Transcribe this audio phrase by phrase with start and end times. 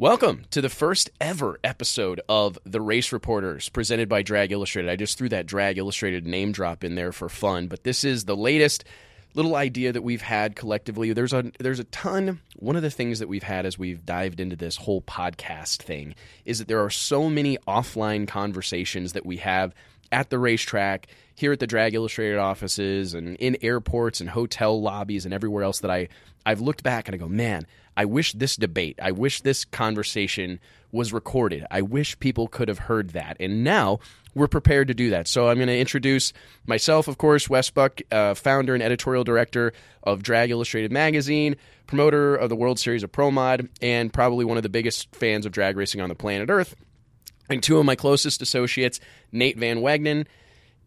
[0.00, 4.90] Welcome to the first ever episode of The Race Reporters, presented by Drag Illustrated.
[4.90, 8.24] I just threw that Drag Illustrated name drop in there for fun, but this is
[8.24, 8.84] the latest
[9.34, 11.12] little idea that we've had collectively.
[11.12, 12.40] There's a there's a ton.
[12.56, 16.14] One of the things that we've had as we've dived into this whole podcast thing
[16.46, 19.74] is that there are so many offline conversations that we have
[20.10, 25.26] at the racetrack, here at the Drag Illustrated offices, and in airports and hotel lobbies
[25.26, 26.08] and everywhere else that I
[26.46, 30.60] I've looked back and I go, man, I wish this debate, I wish this conversation
[30.92, 31.66] was recorded.
[31.70, 33.36] I wish people could have heard that.
[33.38, 34.00] And now
[34.34, 35.28] we're prepared to do that.
[35.28, 36.32] So I'm going to introduce
[36.66, 39.72] myself, of course, Wes Buck, uh, founder and editorial director
[40.02, 44.56] of Drag Illustrated Magazine, promoter of the World Series of Pro Mod, and probably one
[44.56, 46.74] of the biggest fans of drag racing on the planet Earth.
[47.48, 49.00] And two of my closest associates,
[49.32, 50.26] Nate Van Wagnen,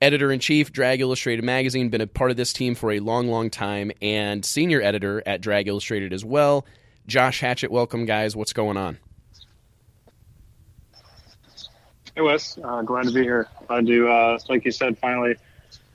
[0.01, 3.27] editor in chief, Drag Illustrated Magazine, been a part of this team for a long,
[3.27, 6.65] long time, and senior editor at Drag Illustrated as well.
[7.05, 8.35] Josh Hachat, welcome, guys.
[8.35, 8.97] What's going on?
[12.15, 12.57] Hey, Wes.
[12.63, 13.47] Uh, glad to be here.
[13.67, 15.35] Glad to, uh, like you said, finally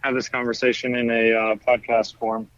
[0.01, 2.51] have this conversation in a uh, podcast form.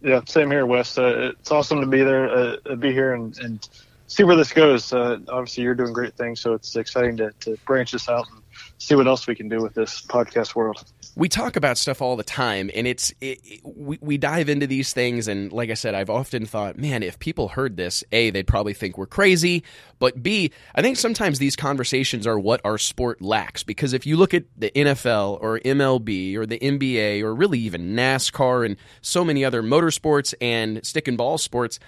[0.00, 0.96] Yeah, same here, Wes.
[0.96, 3.68] Uh, it's awesome to be there, uh, be here, and, and
[4.06, 4.92] see where this goes.
[4.92, 8.42] Uh, obviously, you're doing great things, so it's exciting to, to branch this out and
[8.78, 10.84] see what else we can do with this podcast world.
[11.16, 14.92] We talk about stuff all the time and it's it, we, we dive into these
[14.92, 18.46] things and like i said i've often thought man if people heard this a they'd
[18.46, 19.62] probably think we're crazy
[19.98, 24.16] but b i think sometimes these conversations are what our sport lacks because if you
[24.16, 29.24] look at the nfl or mlb or the nba or really even nascar and so
[29.24, 31.78] many other motorsports and stick and ball sports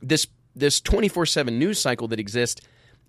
[0.00, 2.60] this this 24-7 news cycle that exists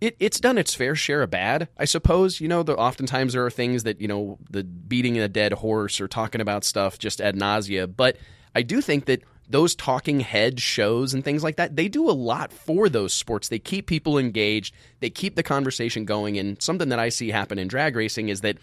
[0.02, 2.42] it, it's done its fair share of bad, I suppose.
[2.42, 6.02] You know, the, oftentimes there are things that you know, the beating a dead horse
[6.02, 7.88] or talking about stuff just ad nausea.
[7.88, 8.18] But
[8.56, 12.12] I do think that those talking head shows and things like that, they do a
[12.12, 13.50] lot for those sports.
[13.50, 14.74] They keep people engaged.
[15.00, 16.38] They keep the conversation going.
[16.38, 18.58] And something that I see happen in drag racing is that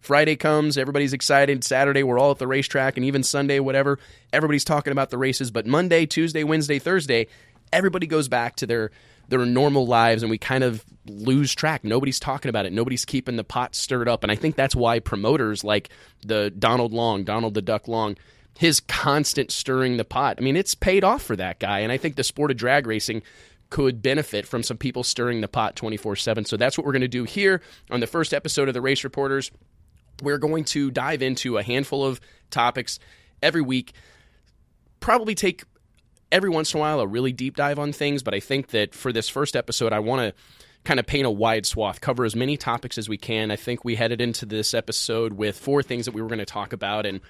[0.00, 1.62] Friday comes, everybody's excited.
[1.62, 3.98] Saturday, we're all at the racetrack, and even Sunday, whatever,
[4.32, 5.50] everybody's talking about the races.
[5.50, 7.26] But Monday, Tuesday, Wednesday, Thursday,
[7.72, 8.90] everybody goes back to their
[9.30, 11.84] their normal lives and we kind of lose track.
[11.84, 12.72] Nobody's talking about it.
[12.72, 14.22] Nobody's keeping the pot stirred up.
[14.22, 15.88] And I think that's why promoters like
[16.26, 18.16] the Donald Long, Donald the Duck Long,
[18.58, 20.36] his constant stirring the pot.
[20.38, 21.78] I mean, it's paid off for that guy.
[21.78, 23.22] And I think the sport of drag racing
[23.70, 26.44] could benefit from some people stirring the pot 24 7.
[26.44, 29.04] So that's what we're going to do here on the first episode of the Race
[29.04, 29.50] Reporters.
[30.22, 32.20] We're going to dive into a handful of
[32.50, 32.98] topics
[33.42, 33.92] every week.
[34.98, 35.62] Probably take
[36.32, 38.94] every once in a while a really deep dive on things, but I think that
[38.94, 40.42] for this first episode, I want to
[40.84, 43.50] kind of paint a wide swath, cover as many topics as we can.
[43.50, 46.46] I think we headed into this episode with four things that we were going to
[46.46, 47.20] talk about, and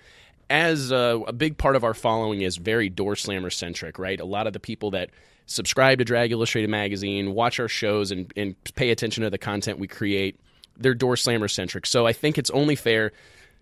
[0.48, 4.20] as a, a big part of our following is very door slammer centric, right?
[4.20, 5.10] A lot of the people that
[5.46, 9.78] subscribe to Drag Illustrated magazine, watch our shows, and, and pay attention to the content
[9.78, 10.38] we create,
[10.76, 11.86] they're door slammer centric.
[11.86, 13.12] So I think it's only fair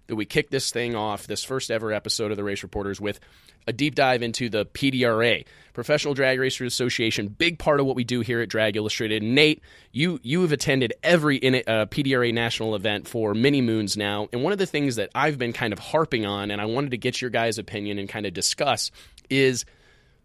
[0.09, 3.21] that we kick this thing off, this first ever episode of the Race Reporters, with
[3.67, 7.29] a deep dive into the PDRA, Professional Drag Racers Association.
[7.29, 9.23] Big part of what we do here at Drag Illustrated.
[9.23, 14.43] Nate, you you have attended every uh, PDRA national event for many moons now, and
[14.43, 16.99] one of the things that I've been kind of harping on, and I wanted to
[16.99, 18.91] get your guys' opinion and kind of discuss,
[19.29, 19.67] is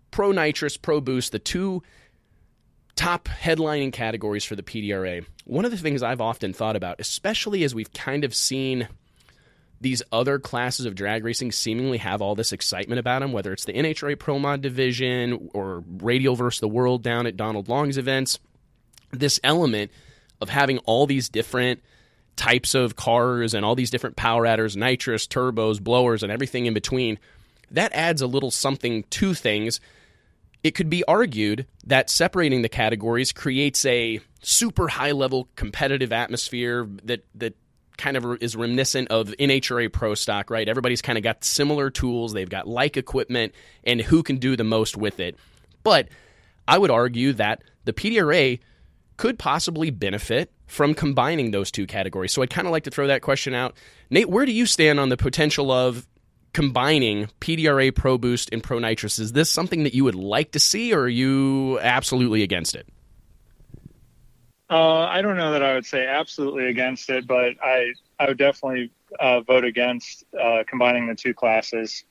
[0.09, 1.83] Pro Nitrous, Pro Boost, the two
[2.95, 5.25] top headlining categories for the PDRA.
[5.44, 8.88] One of the things I've often thought about, especially as we've kind of seen
[9.81, 13.66] these other classes of drag racing seemingly have all this excitement about them, whether it's
[13.66, 18.39] the NHRA Pro Mod division or Radial versus the World down at Donald Long's events.
[19.12, 19.91] This element
[20.41, 21.81] of having all these different
[22.35, 26.73] types of cars and all these different power adders, nitrous, turbos, blowers, and everything in
[26.73, 27.19] between,
[27.72, 29.79] that adds a little something to things.
[30.63, 36.88] It could be argued that separating the categories creates a super high level competitive atmosphere
[37.03, 37.56] that that
[37.97, 40.67] kind of is reminiscent of NHRA Pro Stock, right?
[40.67, 44.63] Everybody's kind of got similar tools, they've got like equipment, and who can do the
[44.63, 45.37] most with it.
[45.83, 46.09] But
[46.67, 48.59] I would argue that the PDRA
[49.17, 52.33] could possibly benefit from combining those two categories.
[52.33, 53.75] So I'd kind of like to throw that question out.
[54.09, 56.07] Nate, where do you stand on the potential of
[56.53, 59.19] combining PDRA Pro Boost and Pro Nitrous?
[59.19, 62.88] Is this something that you would like to see, or are you absolutely against it?
[64.73, 68.39] Uh, I don't know that I would say absolutely against it, but I I would
[68.39, 68.89] definitely
[69.19, 72.05] uh, vote against uh, combining the two classes.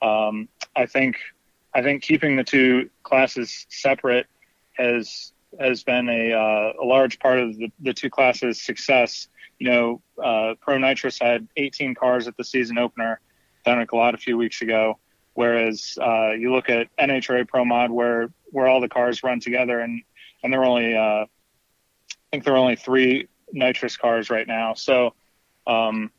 [0.00, 1.18] Um, I think
[1.74, 4.28] I think keeping the two classes separate
[4.78, 9.28] has has been a, uh, a large part of the, the two classes' success.
[9.58, 13.20] You know, uh, Pro Nitrous had 18 cars at the season opener
[13.66, 14.98] down at Galot a few weeks ago,
[15.34, 19.80] whereas uh, you look at NHRA Pro Mod where where all the cars run together
[19.80, 20.00] and
[20.42, 20.96] and they're only
[22.30, 24.74] think there are only three nitrous cars right now.
[24.74, 25.14] So
[25.66, 26.10] um,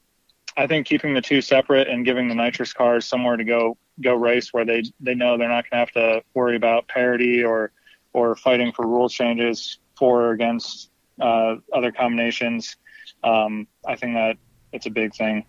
[0.56, 4.14] I think keeping the two separate and giving the nitrous cars somewhere to go go
[4.14, 7.72] race where they they know they're not going to have to worry about parity or
[8.14, 10.90] or fighting for rule changes for or against
[11.22, 12.78] uh, other combinations.
[13.24, 14.38] Um, I think that
[14.72, 15.46] it's a big thing.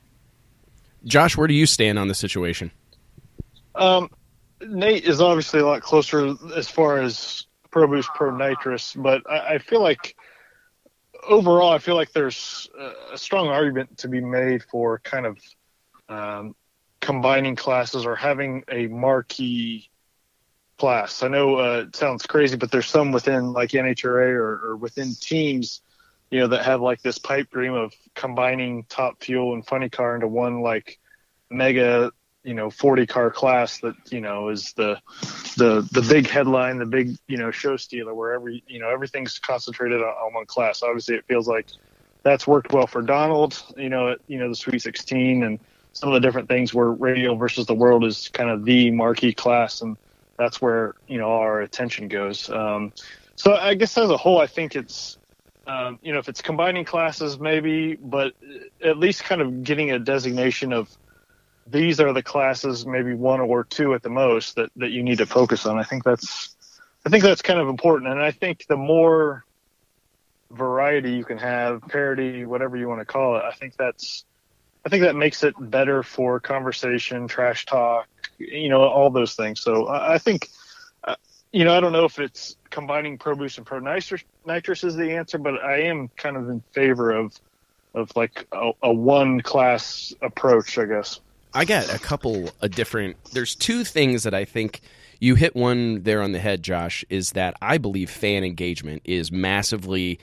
[1.04, 2.70] Josh, where do you stand on the situation?
[3.74, 4.10] Um,
[4.60, 9.54] Nate is obviously a lot closer as far as Pro Boost, Pro Nitrous, but I,
[9.54, 10.16] I feel like
[11.26, 12.68] overall, I feel like there's
[13.12, 15.38] a strong argument to be made for kind of
[16.08, 16.54] um,
[17.00, 19.90] combining classes or having a marquee
[20.78, 21.22] class.
[21.22, 25.14] I know uh, it sounds crazy, but there's some within like NHRA or, or within
[25.14, 25.82] teams,
[26.30, 30.14] you know, that have like this pipe dream of combining top fuel and funny car
[30.14, 30.98] into one like
[31.50, 32.12] mega
[32.44, 34.98] you know 40 car class that you know is the
[35.56, 39.38] the the big headline the big you know show stealer where every you know everything's
[39.38, 40.82] concentrated on, on one class.
[40.82, 41.68] Obviously it feels like
[42.22, 45.58] that's worked well for donald you know you know the sweet 16 and
[45.92, 49.32] some of the different things where radial versus the world is kind of the marquee
[49.32, 49.96] class and
[50.36, 52.48] that's where you know our attention goes.
[52.48, 52.92] Um,
[53.34, 55.18] so i guess as a whole i think it's
[55.66, 58.32] um, you know if it's combining classes maybe but
[58.82, 60.88] at least kind of getting a designation of
[61.70, 65.18] these are the classes, maybe one or two at the most, that, that you need
[65.18, 65.78] to focus on.
[65.78, 66.54] I think that's
[67.06, 69.44] I think that's kind of important, and I think the more
[70.50, 74.24] variety you can have, parity, whatever you want to call it, I think that's
[74.84, 79.60] I think that makes it better for conversation, trash talk, you know, all those things.
[79.60, 80.48] So I think,
[81.04, 81.16] uh,
[81.52, 84.96] you know, I don't know if it's combining Pro Boost and Pro Nitrous, nitrous is
[84.96, 87.38] the answer, but I am kind of in favor of
[87.94, 91.20] of like a, a one class approach, I guess.
[91.54, 93.16] I got a couple of different.
[93.32, 94.80] There's two things that I think
[95.20, 97.04] you hit one there on the head, Josh.
[97.08, 100.18] Is that I believe fan engagement is massively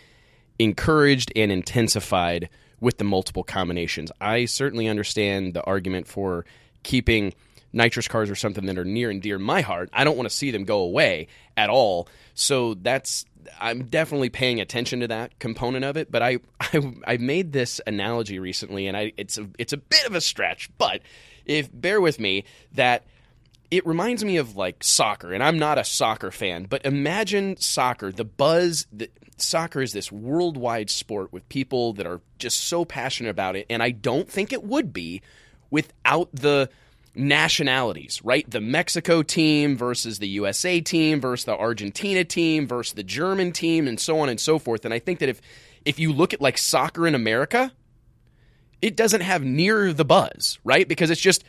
[0.60, 2.50] encouraged and intensified
[2.80, 4.12] with the multiple combinations.
[4.22, 6.45] I certainly understand the argument for
[6.83, 7.33] keeping
[7.75, 9.89] nitrous cars or something that are near and dear my heart.
[9.94, 12.07] I don't want to see them go away at all.
[12.33, 13.25] So that's
[13.60, 16.12] I'm definitely paying attention to that component of it.
[16.12, 20.06] But I I, I made this analogy recently, and I it's a it's a bit
[20.07, 21.01] of a stretch, but
[21.45, 23.04] if bear with me that
[23.69, 28.12] it reminds me of like soccer, and I'm not a soccer fan, but imagine soccer,
[28.12, 28.88] the buzz.
[28.92, 33.66] The, soccer is this worldwide sport with people that are just so passionate about it,
[33.69, 35.22] and I don't think it would be
[35.69, 36.69] without the
[37.16, 38.50] nationalities, right?
[38.50, 43.88] The Mexico team versus the USA team versus the Argentina team versus the German team
[43.88, 44.86] and so on and so forth.
[44.86, 45.42] And I think that if
[45.86, 47.72] if you look at like soccer in America,
[48.82, 50.88] it doesn't have near the buzz, right?
[50.88, 51.44] Because it's just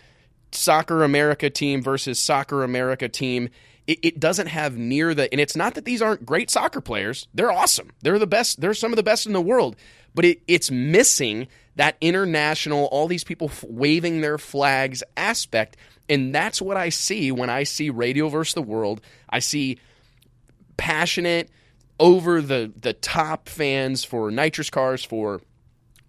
[0.53, 3.49] soccer America team versus soccer America team.
[3.87, 7.29] It, it, doesn't have near the, and it's not that these aren't great soccer players.
[7.35, 7.93] They're awesome.
[8.03, 8.61] They're the best.
[8.61, 9.77] They're some of the best in the world.
[10.15, 15.77] But it, it's missing that international, all these people waving their flags aspect.
[16.09, 19.01] And that's what I see when I see Radial versus the World.
[19.29, 19.79] I see
[20.77, 21.51] passionate,
[21.99, 25.41] over the, the top fans for nitrous cars, for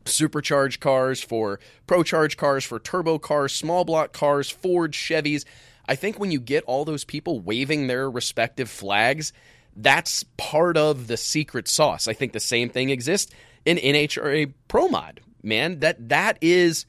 [0.06, 5.46] supercharged cars, for procharged cars, for turbo cars, small block cars, Ford, Chevys.
[5.88, 9.32] I think when you get all those people waving their respective flags,
[9.76, 12.08] that's part of the secret sauce.
[12.08, 13.32] I think the same thing exists
[13.66, 15.80] in NHRA Pro Mod man.
[15.80, 16.86] That that is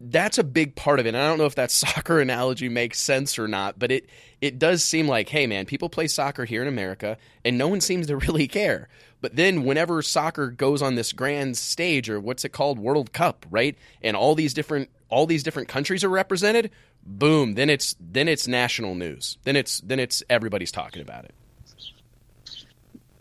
[0.00, 1.10] that's a big part of it.
[1.10, 4.08] And I don't know if that soccer analogy makes sense or not, but it
[4.40, 7.80] it does seem like, hey man, people play soccer here in America and no one
[7.80, 8.88] seems to really care.
[9.20, 13.46] But then whenever soccer goes on this grand stage or what's it called, World Cup,
[13.50, 13.76] right?
[14.02, 16.70] And all these different all these different countries are represented,
[17.04, 19.38] boom, then it's then it's national news.
[19.44, 21.34] Then it's then it's everybody's talking about it.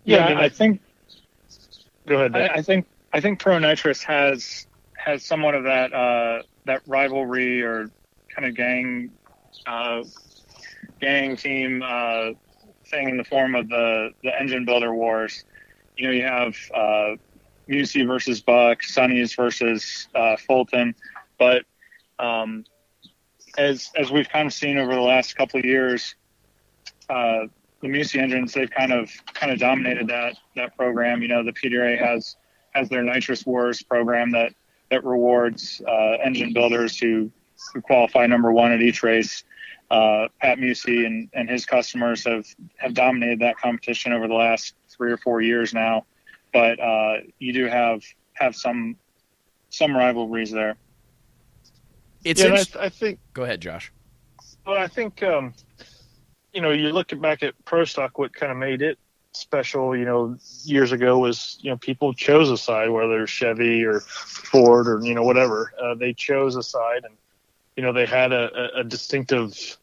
[0.04, 0.82] Yeah, I, I think
[2.08, 2.36] Go ahead.
[2.36, 7.62] I, I think I think Pro Nitrous has has somewhat of that uh, that rivalry
[7.62, 7.90] or
[8.34, 9.12] kind of gang
[9.66, 10.04] uh,
[11.00, 12.32] gang team uh,
[12.88, 15.44] thing in the form of the the engine builder wars.
[15.98, 17.16] You know, you have uh,
[17.68, 20.96] Musi versus Buck, Sonny's versus uh, Fulton,
[21.38, 21.64] but
[22.20, 22.64] um,
[23.58, 26.16] as as we've kind of seen over the last couple of years,
[27.10, 27.48] uh,
[27.82, 31.22] the Musi engines they've kind of kind of dominated that that program.
[31.22, 32.38] You know, the PDRA has
[32.72, 34.54] has their nitrous wars program that
[34.90, 37.32] that rewards uh, engine builders who
[37.74, 39.44] who qualify number one at each race.
[39.90, 42.46] Uh, Pat Musi and, and his customers have
[42.78, 46.06] have dominated that competition over the last three or four years now,
[46.54, 48.02] but uh, you do have
[48.34, 48.96] have some
[49.70, 50.76] some rivalries there.
[52.24, 53.20] It's yeah, I, I, think.
[53.34, 53.92] Go ahead, Josh.
[54.66, 55.54] Well, I think um,
[56.54, 58.98] you know you look back at Pro Stock, what kind of made it
[59.34, 64.02] special, you know, years ago was, you know, people chose a side, whether Chevy or
[64.02, 65.74] Ford or, you know, whatever.
[65.82, 67.16] Uh, they chose a side and,
[67.76, 69.78] you know, they had a, a, distinctive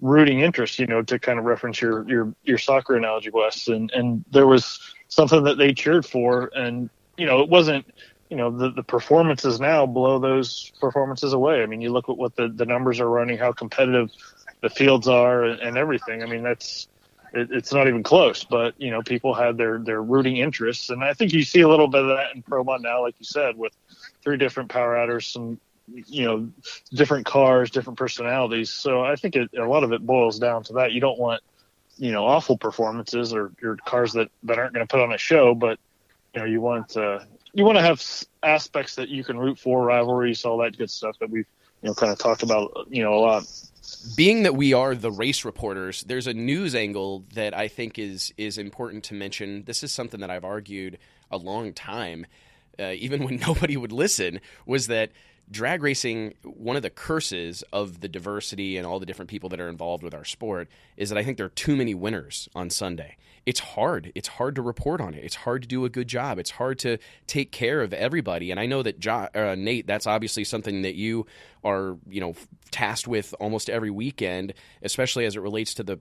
[0.00, 3.68] rooting interest, you know, to kind of reference your, your, your soccer analogy, Wes.
[3.68, 6.50] And, and there was something that they cheered for.
[6.54, 7.86] And, you know, it wasn't,
[8.30, 11.62] you know, the, the performances now blow those performances away.
[11.62, 14.10] I mean, you look at what the, the numbers are running, how competitive
[14.62, 16.22] the fields are and, and everything.
[16.22, 16.88] I mean, that's,
[17.34, 18.44] it, it's not even close.
[18.44, 21.68] But you know, people had their their rooting interests, and I think you see a
[21.68, 23.72] little bit of that in Pro Mod now, like you said, with
[24.22, 25.58] three different power adders, some
[25.92, 26.48] you know,
[26.92, 28.70] different cars, different personalities.
[28.70, 30.92] So I think it, a lot of it boils down to that.
[30.92, 31.42] You don't want
[31.96, 35.18] you know awful performances or, your cars that that aren't going to put on a
[35.18, 35.78] show, but
[36.34, 37.20] you know you want uh,
[37.52, 38.02] you want to have
[38.42, 41.46] aspects that you can root for, rivalries, all that good stuff that we've
[41.84, 43.44] you know kind of talked about you know a lot
[44.16, 48.32] being that we are the race reporters, there's a news angle that I think is
[48.38, 49.64] is important to mention.
[49.64, 50.98] This is something that I've argued
[51.30, 52.26] a long time,
[52.78, 55.12] uh, even when nobody would listen, was that
[55.50, 59.60] drag racing, one of the curses of the diversity and all the different people that
[59.60, 62.70] are involved with our sport is that I think there are too many winners on
[62.70, 63.16] Sunday.
[63.44, 64.10] It's hard.
[64.14, 65.22] It's hard to report on it.
[65.22, 66.38] It's hard to do a good job.
[66.38, 68.50] It's hard to take care of everybody.
[68.50, 71.26] And I know that jo- uh, Nate, that's obviously something that you
[71.64, 72.34] are, you know,
[72.70, 74.52] tasked with almost every weekend,
[74.82, 75.98] especially as it relates to the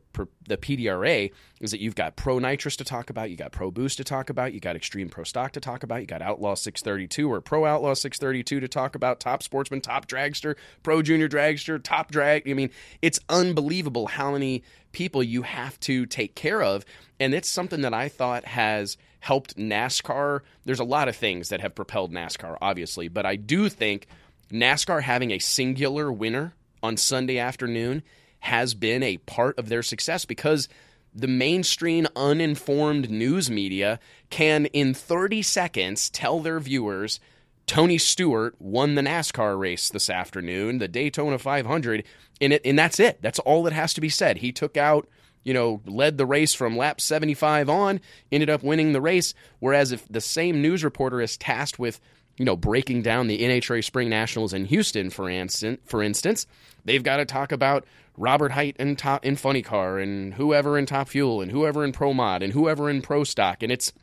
[0.48, 3.98] the PDRA, is that you've got Pro Nitrous to talk about, you got Pro Boost
[3.98, 7.32] to talk about, you got Extreme Pro Stock to talk about, you got Outlaw 632
[7.32, 12.12] or Pro Outlaw 632 to talk about, Top Sportsman, Top Dragster, Pro Junior Dragster, Top
[12.12, 12.50] Drag.
[12.50, 16.86] I mean, it's unbelievable how many people you have to take care of,
[17.20, 20.42] and it's something that I thought has helped NASCAR.
[20.66, 24.08] There's a lot of things that have propelled NASCAR, obviously, but I do think
[24.52, 28.04] NASCAR having a singular winner on Sunday afternoon
[28.40, 30.68] has been a part of their success because
[31.16, 37.20] the mainstream uninformed news media can in 30 seconds tell their viewers
[37.66, 42.04] Tony Stewart won the NASCAR race this afternoon, the Daytona 500,
[42.42, 43.22] and it and that's it.
[43.22, 44.38] That's all that has to be said.
[44.38, 45.08] He took out,
[45.44, 49.92] you know, led the race from lap 75 on, ended up winning the race, whereas
[49.92, 52.02] if the same news reporter is tasked with
[52.38, 56.48] you know, breaking down the NHRA Spring Nationals in Houston, for instance, for instance,
[56.84, 57.86] they've got to talk about
[58.18, 61.92] Robert Hight in top in Funny Car and whoever in Top Fuel and whoever in
[61.92, 63.94] Pro Mod and whoever in Pro Stock, and it's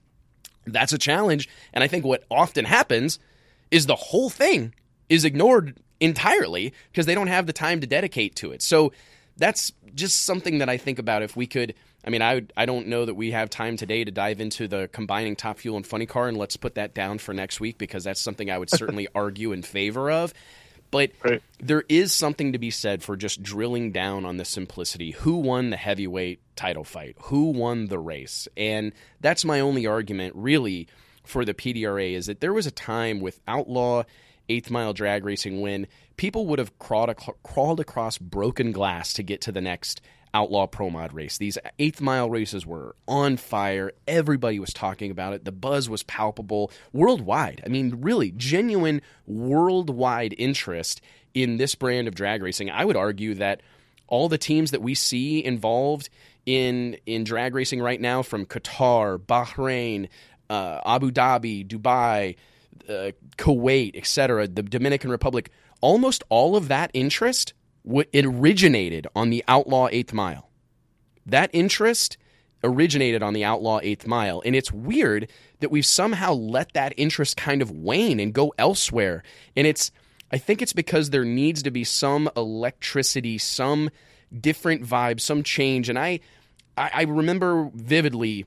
[0.66, 1.48] that's a challenge.
[1.72, 3.18] And I think what often happens
[3.70, 4.74] is the whole thing
[5.08, 8.62] is ignored entirely because they don't have the time to dedicate to it.
[8.62, 8.92] So
[9.36, 12.86] that's just something that I think about if we could I mean, I I don't
[12.86, 16.06] know that we have time today to dive into the combining Top Fuel and Funny
[16.06, 19.08] Car, and let's put that down for next week because that's something I would certainly
[19.14, 20.32] argue in favor of.
[20.90, 21.42] But right.
[21.60, 25.12] there is something to be said for just drilling down on the simplicity.
[25.12, 27.16] Who won the heavyweight title fight?
[27.24, 28.48] Who won the race?
[28.56, 30.88] And that's my only argument, really,
[31.22, 34.02] for the PDRA is that there was a time with Outlaw
[34.48, 37.14] eighth mile drag racing when people would have crawled,
[37.44, 40.00] crawled across broken glass to get to the next
[40.32, 41.38] outlaw pro mod race.
[41.38, 43.92] These eighth mile races were on fire.
[44.06, 45.44] Everybody was talking about it.
[45.44, 47.62] The buzz was palpable worldwide.
[47.64, 51.00] I mean, really, genuine worldwide interest
[51.34, 52.70] in this brand of drag racing.
[52.70, 53.62] I would argue that
[54.06, 56.08] all the teams that we see involved
[56.46, 60.08] in in drag racing right now, from Qatar, Bahrain,
[60.48, 62.36] uh, Abu Dhabi, Dubai,
[62.88, 69.44] uh, Kuwait, etc., the Dominican Republic, almost all of that interest it originated on the
[69.48, 70.50] outlaw eighth mile.
[71.26, 72.16] That interest
[72.62, 74.42] originated on the outlaw eighth mile.
[74.44, 79.22] And it's weird that we've somehow let that interest kind of wane and go elsewhere.
[79.56, 79.90] And it's,
[80.30, 83.90] I think it's because there needs to be some electricity, some
[84.38, 85.88] different vibe, some change.
[85.88, 86.20] And I,
[86.76, 88.46] I, I remember vividly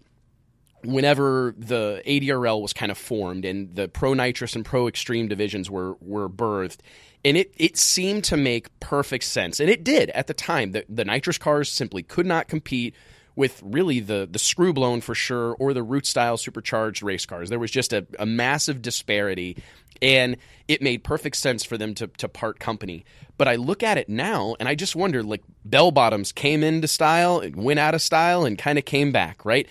[0.83, 5.69] whenever the ADRL was kind of formed and the pro nitrous and pro extreme divisions
[5.69, 6.79] were were birthed
[7.25, 9.59] and it it seemed to make perfect sense.
[9.59, 10.71] And it did at the time.
[10.71, 12.95] The, the nitrous cars simply could not compete
[13.35, 17.49] with really the the screw blown for sure or the root style supercharged race cars.
[17.49, 19.57] There was just a, a massive disparity
[20.01, 20.37] and
[20.67, 23.05] it made perfect sense for them to, to part company.
[23.37, 26.87] But i look at it now and i just wonder like bell bottoms came into
[26.87, 29.67] style and went out of style and kind of came back right?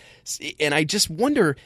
[0.59, 1.57] And i just wonder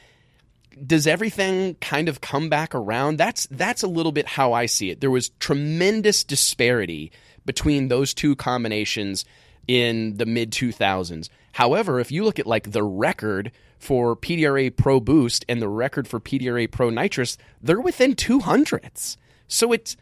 [0.84, 3.18] does everything kind of come back around?
[3.18, 5.00] That's that's a little bit how I see it.
[5.00, 7.12] There was tremendous disparity
[7.44, 9.24] between those two combinations
[9.66, 11.28] in the mid 2000s.
[11.52, 16.06] However, if you look at like the record for PDRA Pro Boost and the record
[16.06, 19.16] for PDRA Pro Nitrous, they're within 200s.
[19.48, 19.96] So it's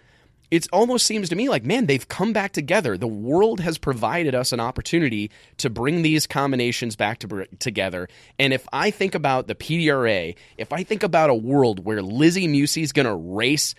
[0.55, 2.97] it almost seems to me like, man, they've come back together.
[2.97, 8.09] The world has provided us an opportunity to bring these combinations back to, together.
[8.39, 12.47] And if I think about the PDRA, if I think about a world where Lizzie
[12.47, 13.75] Musi's going to race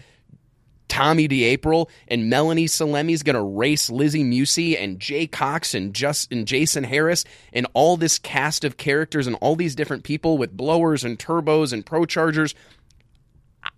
[0.89, 6.29] Tommy D'Aprile and Melanie Salemi's going to race Lizzie Musi and Jay Cox and just
[6.31, 10.55] and Jason Harris and all this cast of characters and all these different people with
[10.55, 12.53] blowers and turbos and pro chargers.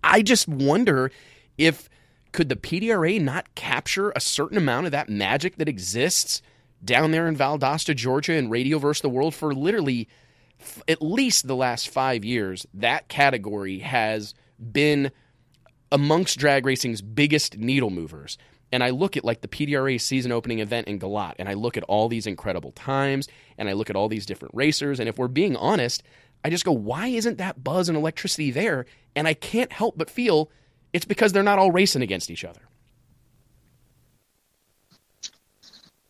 [0.04, 1.12] I just wonder
[1.60, 1.90] if
[2.38, 6.44] could the PDRA not capture a certain amount of that magic that exists
[6.86, 10.08] down there in Valdosta, Georgia, and Radial versus the World for literally
[10.60, 12.68] f- at least the last five years?
[12.76, 15.12] That category has been
[15.92, 18.38] amongst drag racing's biggest needle movers.
[18.72, 21.76] And I look at like the PDRA season opening event in Galot, and I look
[21.76, 23.28] at all these incredible times,
[23.58, 26.04] and I look at all these different racers, and if we're being honest,
[26.46, 28.86] I just go, why isn't that buzz and electricity there?
[29.16, 30.52] And I can't help but feel
[30.94, 32.62] it's because they're not all racing against each other.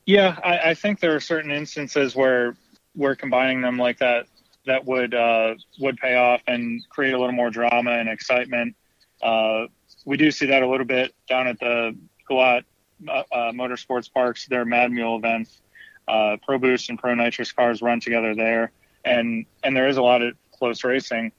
[0.05, 2.55] Yeah, I, I think there are certain instances where
[2.95, 4.27] we're combining them like that
[4.65, 8.75] that would uh, would pay off and create a little more drama and excitement.
[9.21, 9.65] Uh,
[10.05, 11.97] we do see that a little bit down at the
[12.29, 12.63] Galot
[13.07, 14.47] uh, uh, Motorsports Parks.
[14.47, 15.61] Their Mad Mule events,
[16.07, 18.71] uh, Pro Boost and Pro Nitrous cars run together there,
[19.03, 21.31] and and there is a lot of close racing.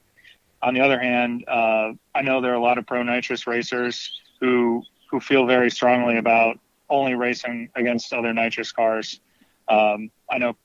[0.61, 4.19] On the other hand, uh, I know there are a lot of Pro Nitrous racers
[4.39, 9.21] who who feel very strongly about only racing against other nitrous cars.
[9.67, 10.55] Um, I know,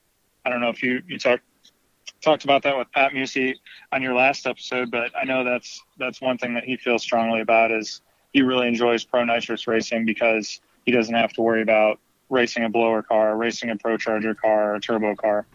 [0.44, 1.44] I don't know if you you talked
[2.20, 3.54] talked about that with Pat Musi
[3.92, 7.40] on your last episode, but I know that's that's one thing that he feels strongly
[7.40, 8.00] about is
[8.32, 12.68] he really enjoys pro nitrous racing because he doesn't have to worry about racing a
[12.68, 15.46] blower car, racing a pro charger car, or a turbo car.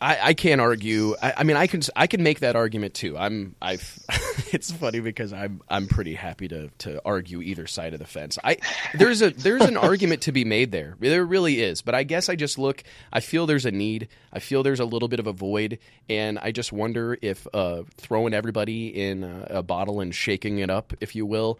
[0.00, 1.14] I, I can't argue.
[1.22, 3.18] I, I, mean, I can I can make that argument too.
[3.18, 3.98] I'm I've.
[4.52, 8.38] it's funny because I'm I'm pretty happy to to argue either side of the fence.
[8.42, 8.56] I
[8.94, 10.96] there's a there's an argument to be made there.
[11.00, 11.82] There really is.
[11.82, 12.82] But I guess I just look.
[13.12, 14.08] I feel there's a need.
[14.32, 17.82] I feel there's a little bit of a void, and I just wonder if uh,
[17.96, 21.58] throwing everybody in a, a bottle and shaking it up, if you will,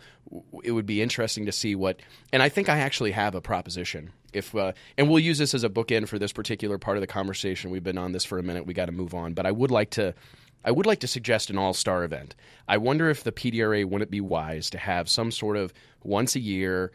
[0.63, 2.01] it would be interesting to see what.
[2.33, 5.65] And I think I actually have a proposition if uh, and we'll use this as
[5.65, 7.71] a bookend for this particular part of the conversation.
[7.71, 8.67] We've been on this for a minute.
[8.67, 10.15] We got to move on, but I would like to.
[10.63, 12.35] I would like to suggest an all star event.
[12.69, 16.41] I wonder if the PDRA wouldn't be wise to have some sort of once a
[16.41, 16.93] year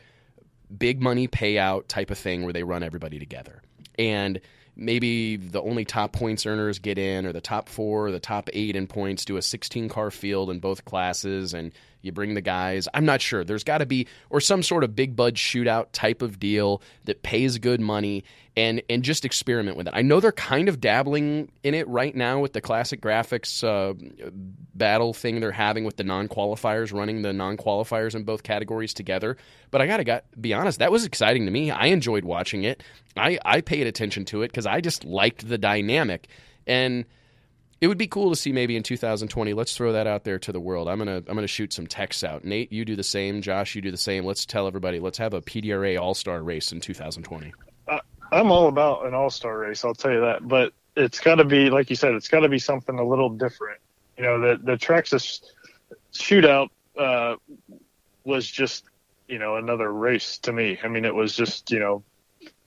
[0.76, 3.62] big money payout type of thing where they run everybody together.
[3.98, 4.40] And
[4.76, 8.50] maybe the only top points earners get in, or the top four, or the top
[8.54, 11.72] eight in points do a 16 car field in both classes, and
[12.06, 12.88] you bring the guys.
[12.94, 13.44] I'm not sure.
[13.44, 17.24] There's got to be or some sort of big bud shootout type of deal that
[17.24, 18.24] pays good money
[18.58, 19.94] and and just experiment with it.
[19.96, 23.94] I know they're kind of dabbling in it right now with the classic graphics uh,
[24.74, 28.94] battle thing they're having with the non qualifiers, running the non qualifiers in both categories
[28.94, 29.38] together.
[29.72, 31.72] But I gotta got, be honest, that was exciting to me.
[31.72, 32.84] I enjoyed watching it.
[33.18, 36.28] I I paid attention to it because I just liked the dynamic
[36.68, 37.06] and
[37.82, 39.54] it would be cool to see maybe in 2020.
[39.54, 40.88] Let's throw that out there to the world.
[40.88, 42.46] I'm gonna I'm gonna shoot some texts out.
[42.46, 43.42] Nate, you do the same.
[43.42, 44.26] Josh, you do the same.
[44.26, 45.00] Let's tell everybody.
[45.00, 47.54] Let's have a PDRA All Star race in 2020.
[47.88, 48.00] Uh,
[48.32, 49.84] I'm all about an All Star race.
[49.84, 50.48] I'll tell you that.
[50.48, 52.14] But it's got to be like you said.
[52.14, 53.80] It's got to be something a little different.
[54.18, 55.42] You know, the the Traxxas
[56.14, 57.36] shootout uh,
[58.24, 58.86] was just
[59.28, 60.80] you know another race to me.
[60.82, 62.04] I mean, it was just you know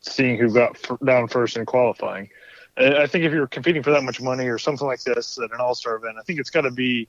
[0.01, 2.29] seeing who got down first in qualifying.
[2.79, 5.61] I think if you're competing for that much money or something like this at an
[5.61, 7.09] All Star event, I think it's got to be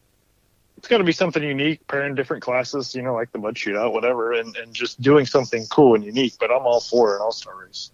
[0.78, 3.92] it's got to be something unique, pairing different classes, you know, like the Bud shootout,
[3.92, 6.36] whatever, and, and just doing something cool and unique.
[6.40, 7.92] But I'm all for an All Star race.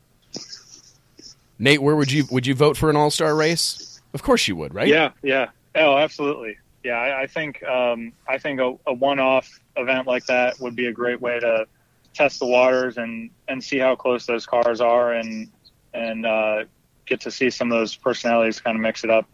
[1.57, 4.01] Nate, where would you would you vote for an All Star race?
[4.13, 4.87] Of course you would, right?
[4.87, 6.57] Yeah, yeah, oh, absolutely.
[6.83, 10.75] Yeah, I, I think um, I think a, a one off event like that would
[10.75, 11.65] be a great way to
[12.13, 15.49] test the waters and and see how close those cars are and
[15.93, 16.63] and uh,
[17.05, 19.27] get to see some of those personalities kind of mix it up.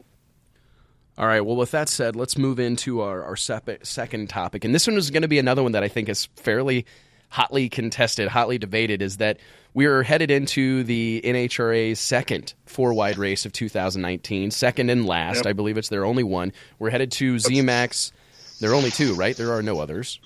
[1.18, 1.42] All right.
[1.42, 4.64] Well, with that said, let's move into our, our second topic.
[4.66, 6.86] And this one is going to be another one that I think is fairly
[7.30, 9.38] hotly contested, hotly debated, is that
[9.74, 15.38] we are headed into the NHRA's second four wide race of 2019, second and last.
[15.38, 15.46] Yep.
[15.48, 16.52] I believe it's their only one.
[16.80, 18.12] We're headed to ZMAX.
[18.60, 19.36] There are only two, right?
[19.36, 20.20] There are no others.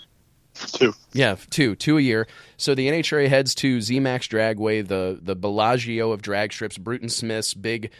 [0.55, 0.93] Two.
[1.13, 1.75] Yeah, two.
[1.75, 2.27] Two a year.
[2.57, 7.53] So the NHRA heads to ZMAX Dragway, the, the Bellagio of drag strips, Bruton Smith's
[7.53, 7.91] big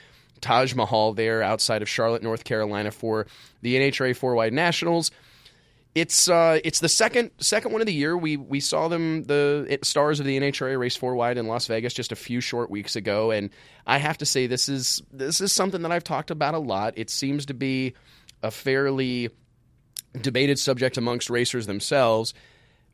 [0.41, 3.27] Taj Mahal there outside of Charlotte, North Carolina for
[3.61, 5.11] the NHRA Four Wide Nationals.
[5.95, 8.17] It's uh, it's the second second one of the year.
[8.17, 11.93] We we saw them the stars of the NHRA race four wide in Las Vegas
[11.93, 13.49] just a few short weeks ago, and
[13.87, 16.95] I have to say this is this is something that I've talked about a lot.
[16.97, 17.93] It seems to be
[18.43, 19.29] a fairly
[20.21, 22.33] debated subject amongst racers themselves.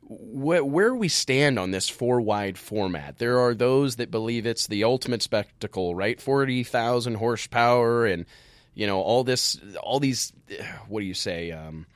[0.06, 3.18] wh- where we stand on this four wide format.
[3.18, 6.20] There are those that believe it's the ultimate spectacle, right?
[6.20, 8.26] Forty thousand horsepower and
[8.74, 10.32] you know all this, all these.
[10.88, 11.50] What do you say?
[11.52, 11.86] Um,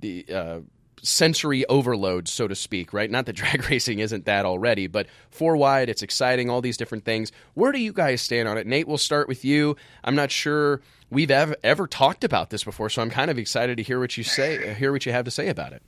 [0.00, 0.60] the uh,
[1.02, 3.10] sensory overload, so to speak, right?
[3.10, 7.04] Not that drag racing isn't that already, but four wide, it's exciting, all these different
[7.04, 7.32] things.
[7.54, 8.66] Where do you guys stand on it?
[8.66, 9.76] Nate, we'll start with you.
[10.04, 13.76] I'm not sure we've ever, ever talked about this before, so I'm kind of excited
[13.76, 15.82] to hear what you say, hear what you have to say about it.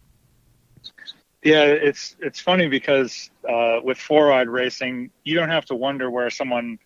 [1.43, 6.09] Yeah, it's it's funny because uh, with four wide racing, you don't have to wonder
[6.09, 6.79] where someone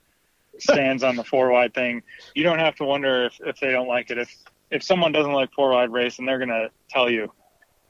[0.58, 2.02] stands on the four wide thing.
[2.34, 4.16] You don't have to wonder if, if they don't like it.
[4.16, 4.34] If
[4.70, 7.30] if someone doesn't like four wide racing, they're gonna tell you.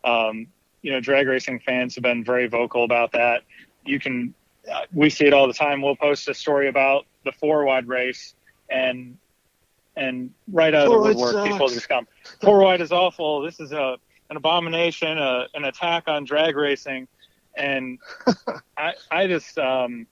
[0.06, 0.46] Um,
[0.82, 3.42] you know, drag racing fans have been very vocal about that.
[3.84, 4.34] You can,
[4.72, 5.82] uh, we see it all the time.
[5.82, 8.34] We'll post a story about the four wide race,
[8.70, 9.18] and
[9.96, 12.06] and right out of the woodwork, people just come,
[12.40, 13.42] four wide is awful.
[13.42, 13.96] This is a
[14.30, 17.08] an abomination, a, an attack on drag racing,
[17.56, 17.98] and
[18.76, 20.06] I I just um,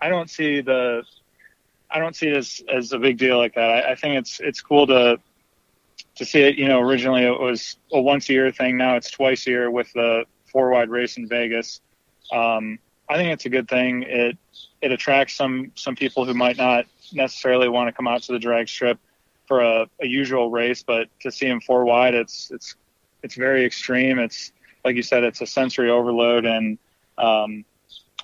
[0.00, 1.02] I don't see the
[1.90, 3.70] I don't see it as, as a big deal like that.
[3.70, 5.18] I, I think it's it's cool to
[6.20, 6.58] to see it.
[6.58, 8.76] You know, originally it was a once a year thing.
[8.76, 11.80] Now it's twice a year with the four wide race in Vegas.
[12.30, 12.78] Um,
[13.08, 14.02] I think it's a good thing.
[14.02, 14.36] It
[14.82, 18.38] it attracts some some people who might not necessarily want to come out to the
[18.38, 18.98] drag strip
[19.48, 22.76] for a, a usual race, but to see them four wide, it's it's
[23.22, 24.18] it's very extreme.
[24.18, 24.52] It's
[24.84, 26.78] like you said, it's a sensory overload, and
[27.16, 27.64] um,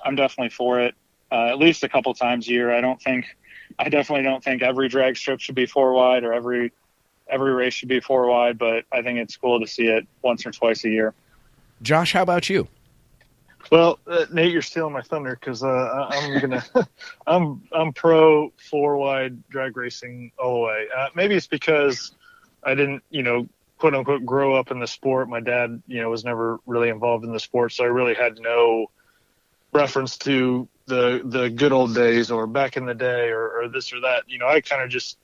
[0.05, 0.93] I'm definitely for it.
[1.31, 2.71] Uh, at least a couple times a year.
[2.71, 3.25] I don't think,
[3.77, 6.71] I definitely don't think every drag strip should be four wide or every
[7.29, 10.45] every race should be four wide, but I think it's cool to see it once
[10.45, 11.13] or twice a year.
[11.81, 12.67] Josh, how about you?
[13.71, 16.63] Well, uh, Nate, you're stealing my thunder because uh, I'm gonna,
[17.27, 20.87] I'm I'm pro four wide drag racing all the way.
[20.95, 22.13] Uh, maybe it's because
[22.63, 25.27] I didn't, you know, quote unquote, grow up in the sport.
[25.27, 28.39] My dad, you know, was never really involved in the sport, so I really had
[28.39, 28.89] no
[29.73, 33.91] reference to the the good old days or back in the day or, or this
[33.91, 34.23] or that.
[34.27, 35.17] You know, I kind of just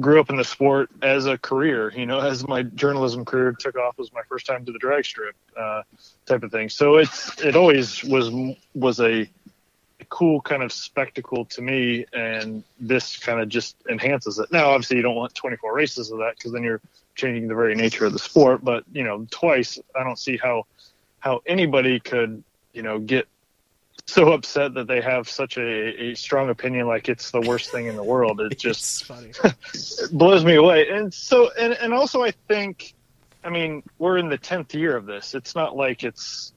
[0.00, 3.76] grew up in the sport as a career, you know, as my journalism career took
[3.76, 5.82] off was my first time to the drag strip, uh,
[6.26, 6.68] type of thing.
[6.68, 8.30] So it's, it always was,
[8.74, 9.28] was a
[10.08, 12.06] cool kind of spectacle to me.
[12.12, 14.50] And this kind of just enhances it.
[14.52, 16.80] Now, obviously you don't want 24 races of that because then you're
[17.14, 20.66] changing the very nature of the sport, but you know, twice, I don't see how,
[21.18, 23.26] how anybody could, you know, get
[24.08, 27.86] so upset that they have such a, a, strong opinion like it's the worst thing
[27.86, 28.40] in the world.
[28.40, 30.88] It just it blows me away.
[30.88, 32.94] And so, and, and also I think,
[33.44, 35.34] I mean, we're in the 10th year of this.
[35.34, 36.54] It's not like it's,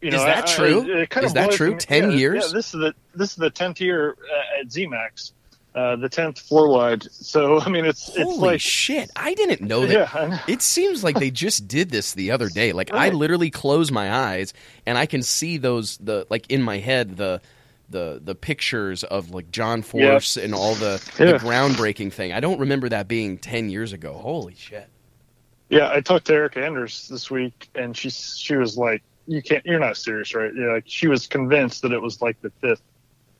[0.00, 1.06] you know, is that I, true?
[1.14, 1.76] I, is that true?
[1.76, 2.46] 10 yeah, years?
[2.46, 5.32] Yeah, this is the, this is the 10th year uh, at ZMAX
[5.74, 7.04] uh, the tenth four wide.
[7.12, 9.10] So I mean, it's Holy it's like shit.
[9.16, 10.12] I didn't know that.
[10.14, 12.72] Yeah, it seems like they just did this the other day.
[12.72, 13.12] Like right.
[13.12, 14.52] I literally close my eyes
[14.86, 17.40] and I can see those the like in my head the
[17.90, 20.44] the the pictures of like John Force yep.
[20.44, 21.32] and all the, yeah.
[21.32, 22.32] the groundbreaking thing.
[22.32, 24.14] I don't remember that being ten years ago.
[24.14, 24.88] Holy shit.
[25.68, 29.64] Yeah, I talked to Erica Enders this week, and she she was like, "You can't,
[29.66, 32.82] you're not serious, right?" Yeah, like she was convinced that it was like the fifth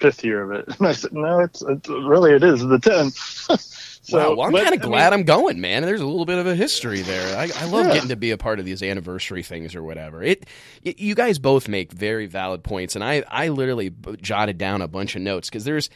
[0.01, 0.75] fifth year of it.
[0.79, 3.17] And I said, no, it's, it's really it is the tenth.
[4.03, 5.83] so, wow, well, I'm kind of glad I am going, man.
[5.83, 7.37] There's a little bit of a history there.
[7.37, 7.95] I, I love yeah.
[7.95, 10.23] getting to be a part of these anniversary things or whatever.
[10.23, 10.47] It,
[10.83, 14.89] it, you guys both make very valid points, and I, I literally jotted down a
[14.89, 15.91] bunch of notes because there's,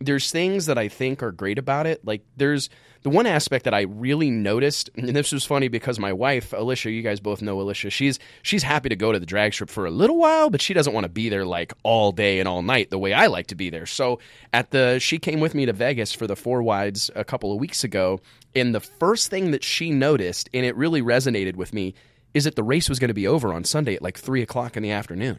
[0.00, 2.04] there's things that I think are great about it.
[2.04, 2.70] Like there's
[3.08, 6.90] the one aspect that I really noticed, and this was funny because my wife, Alicia,
[6.90, 9.86] you guys both know Alicia, she's she's happy to go to the drag strip for
[9.86, 12.60] a little while, but she doesn't want to be there like all day and all
[12.60, 13.86] night the way I like to be there.
[13.86, 14.18] So
[14.52, 17.58] at the she came with me to Vegas for the four wides a couple of
[17.58, 18.20] weeks ago,
[18.54, 21.94] and the first thing that she noticed, and it really resonated with me,
[22.34, 24.76] is that the race was going to be over on Sunday at like three o'clock
[24.76, 25.38] in the afternoon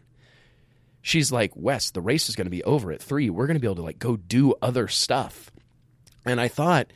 [1.02, 3.30] she's like, Wes, the race is going to be over at three.
[3.30, 5.50] We're going to be able to like go do other stuff.
[6.26, 6.92] And I thought,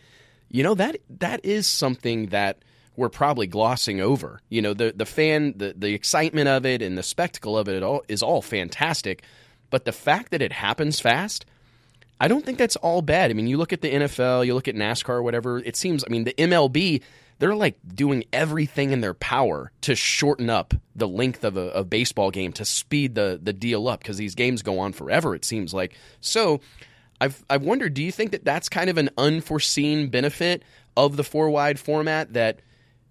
[0.54, 2.58] you know that that is something that
[2.94, 4.40] we're probably glossing over.
[4.48, 7.82] You know, the the fan, the the excitement of it and the spectacle of it
[7.82, 9.24] all is all fantastic,
[9.70, 11.44] but the fact that it happens fast,
[12.20, 13.32] I don't think that's all bad.
[13.32, 15.58] I mean, you look at the NFL, you look at NASCAR, whatever.
[15.58, 17.02] It seems, I mean, the MLB,
[17.40, 21.82] they're like doing everything in their power to shorten up the length of a, a
[21.82, 25.34] baseball game to speed the the deal up because these games go on forever.
[25.34, 26.60] It seems like so.
[27.20, 30.62] I've I've wondered, do you think that that's kind of an unforeseen benefit
[30.96, 32.60] of the four wide format that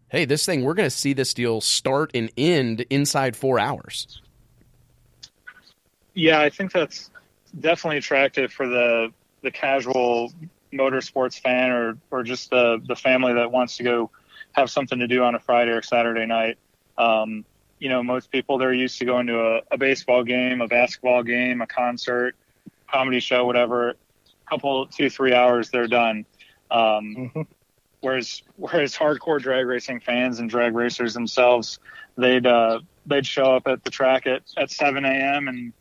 [0.09, 4.21] hey, this thing we're going to see this deal start and end inside 4 hours?
[6.13, 7.09] Yeah, I think that's
[7.59, 9.11] definitely attractive for the
[9.41, 10.31] the casual
[10.71, 14.11] motorsports fan or or just the the family that wants to go
[14.53, 16.57] have something to do on a Friday or Saturday night.
[16.97, 17.43] Um,
[17.79, 21.23] you know, most people they're used to going to a, a baseball game, a basketball
[21.23, 22.35] game, a concert,
[22.93, 23.89] comedy show, whatever.
[23.89, 23.95] A
[24.49, 26.25] couple, two, three hours, they're done.
[26.71, 27.41] Um, Mm-hmm.
[28.01, 31.79] whereas, whereas hardcore drag racing fans and drag racers themselves,
[32.17, 35.47] they'd uh, they'd show up at the track at, at 7 a.m.
[35.47, 35.73] and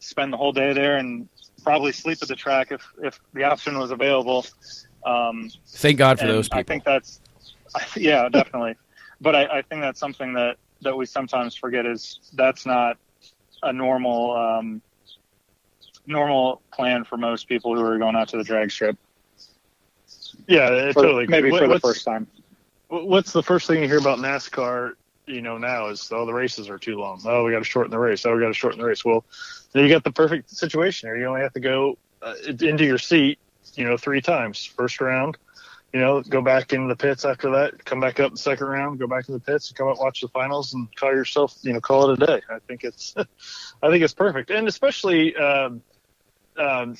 [0.00, 1.28] spend the whole day there and
[1.62, 4.44] probably sleep at the track if if the option was available.
[5.04, 6.60] Um, Thank God for those people.
[6.60, 7.20] I think that's,
[7.96, 8.76] yeah, definitely.
[9.20, 12.96] but I, I think that's something that, that we sometimes forget is that's not
[13.62, 14.82] a normal, um,
[16.08, 18.96] normal plan for most people who are going out to the drag strip.
[20.46, 21.26] Yeah, it For- totally.
[21.26, 22.26] maybe What- for the first time.
[22.88, 24.94] What's the first thing you hear about NASCAR?
[25.26, 27.20] You know, now is oh the races are too long.
[27.26, 28.24] Oh, we got to shorten the race.
[28.24, 29.04] Oh, we got to shorten the race.
[29.04, 29.26] Well,
[29.74, 31.18] you got the perfect situation here.
[31.18, 33.38] You only have to go uh, into your seat,
[33.74, 34.64] you know, three times.
[34.64, 35.36] First round,
[35.92, 37.84] you know, go back into the pits after that.
[37.84, 38.98] Come back up the second round.
[38.98, 39.68] Go back to the pits.
[39.68, 42.40] And come up, watch the finals, and call yourself, you know, call it a day.
[42.48, 43.14] I think it's,
[43.82, 45.82] I think it's perfect, and especially, um,
[46.58, 46.96] um,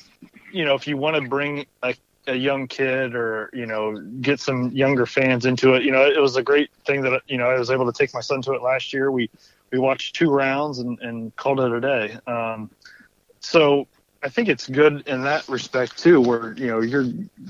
[0.53, 1.95] you know, if you want to bring a
[2.29, 6.21] a young kid or you know get some younger fans into it you know it
[6.21, 8.53] was a great thing that you know i was able to take my son to
[8.53, 9.11] it last year.
[9.11, 9.31] We
[9.73, 12.19] we watched two rounds and, and called it a day.
[12.27, 12.71] Um,
[13.41, 13.87] so
[14.23, 17.07] i think it's good in that respect too where you know you're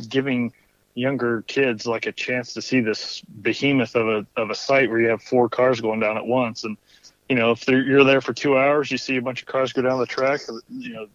[0.09, 0.53] giving
[0.95, 5.01] younger kids like a chance to see this behemoth of a of a site where
[5.01, 6.65] you have four cars going down at once.
[6.65, 6.77] And
[7.29, 9.83] you know if you're there for two hours you see a bunch of cars go
[9.83, 10.41] down the track
[10.71, 11.07] you know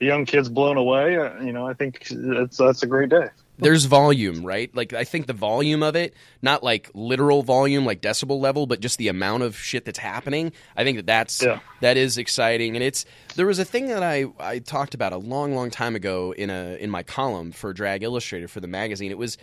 [0.00, 1.16] the young kids blown away.
[1.16, 3.28] Uh, you know, I think that's that's a great day.
[3.58, 4.74] There's volume, right?
[4.74, 8.80] Like I think the volume of it, not like literal volume, like decibel level, but
[8.80, 10.52] just the amount of shit that's happening.
[10.74, 11.60] I think that that's Yeah.
[11.82, 13.04] that is exciting, and it's
[13.36, 16.48] there was a thing that I I talked about a long, long time ago in
[16.48, 19.10] a in my column for Drag Illustrated for the magazine.
[19.10, 19.36] It was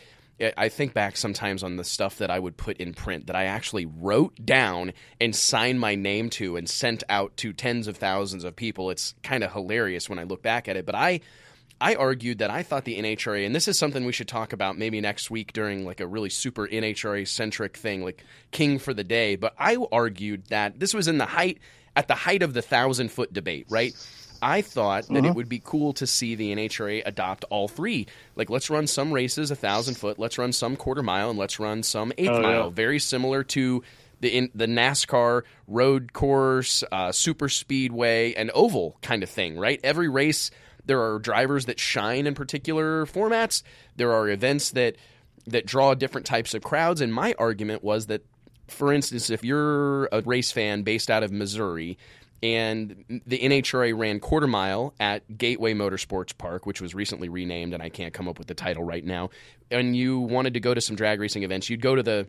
[0.55, 3.45] I think back sometimes on the stuff that I would put in print that I
[3.45, 8.43] actually wrote down and signed my name to and sent out to tens of thousands
[8.43, 8.91] of people.
[8.91, 11.21] It's kind of hilarious when I look back at it, but I
[11.79, 14.77] I argued that I thought the NHRA, and this is something we should talk about
[14.77, 19.03] maybe next week during like a really super NHRA centric thing, like King for the
[19.03, 19.35] Day.
[19.35, 21.59] But I argued that this was in the height
[21.95, 23.93] at the height of the thousand foot debate, right?
[24.41, 28.07] I thought that it would be cool to see the NHRA adopt all three.
[28.35, 31.59] Like, let's run some races a thousand foot, let's run some quarter mile, and let's
[31.59, 32.63] run some eighth Oh, mile.
[32.65, 32.69] yeah.
[32.69, 33.83] Very similar to
[34.19, 39.79] the in, the NASCAR road course, uh, super speedway, and oval kind of thing, right?
[39.83, 40.49] Every race,
[40.85, 43.61] there are drivers that shine in particular formats.
[43.95, 44.95] There are events that
[45.45, 46.99] that draw different types of crowds.
[46.99, 48.21] And my argument was that,
[48.67, 51.97] for instance, if you're a race fan based out of Missouri
[52.43, 57.81] and the NHRA ran quarter mile at Gateway Motorsports Park, which was recently renamed, and
[57.81, 59.29] I can't come up with the title right now,
[59.71, 62.27] and you wanted to go to some drag racing events, you'd go to the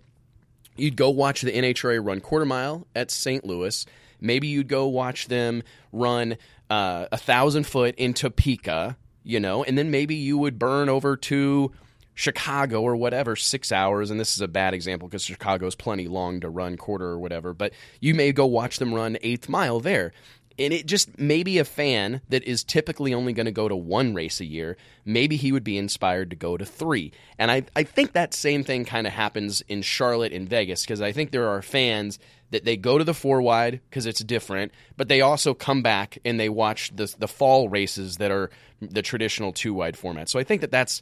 [0.77, 3.45] you'd go watch the NHRA run quarter mile at St.
[3.45, 3.85] Louis.
[4.21, 6.39] Maybe you'd go watch them run
[6.71, 11.17] uh, a thousand foot in Topeka, you know, and then maybe you would burn over
[11.17, 11.73] to
[12.19, 14.11] Chicago or whatever, six hours.
[14.11, 17.55] And this is a bad example because Chicago's plenty long to run quarter or whatever,
[17.55, 20.11] but you may go watch them run eighth mile there.
[20.59, 24.15] And it just maybe a fan that is typically only going to go to one
[24.15, 27.13] race a year, maybe he would be inspired to go to three.
[27.39, 31.01] And I, I think that same thing kind of happens in Charlotte and Vegas because
[31.01, 32.19] I think there are fans
[32.51, 36.19] that they go to the four wide because it's different, but they also come back
[36.25, 38.51] and they watch the the fall races that are
[38.81, 40.29] the traditional two wide format.
[40.29, 41.01] So I think that that's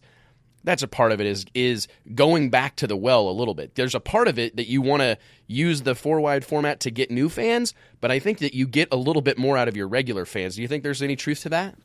[0.67, 3.77] that's a part of it is is going back to the well a little bit.
[3.77, 6.91] There's a part of it that you want to use the four wide format to
[6.91, 9.77] get new fans, but I think that you get a little bit more out of
[9.77, 10.57] your regular fans.
[10.57, 11.77] Do you think there's any truth to that?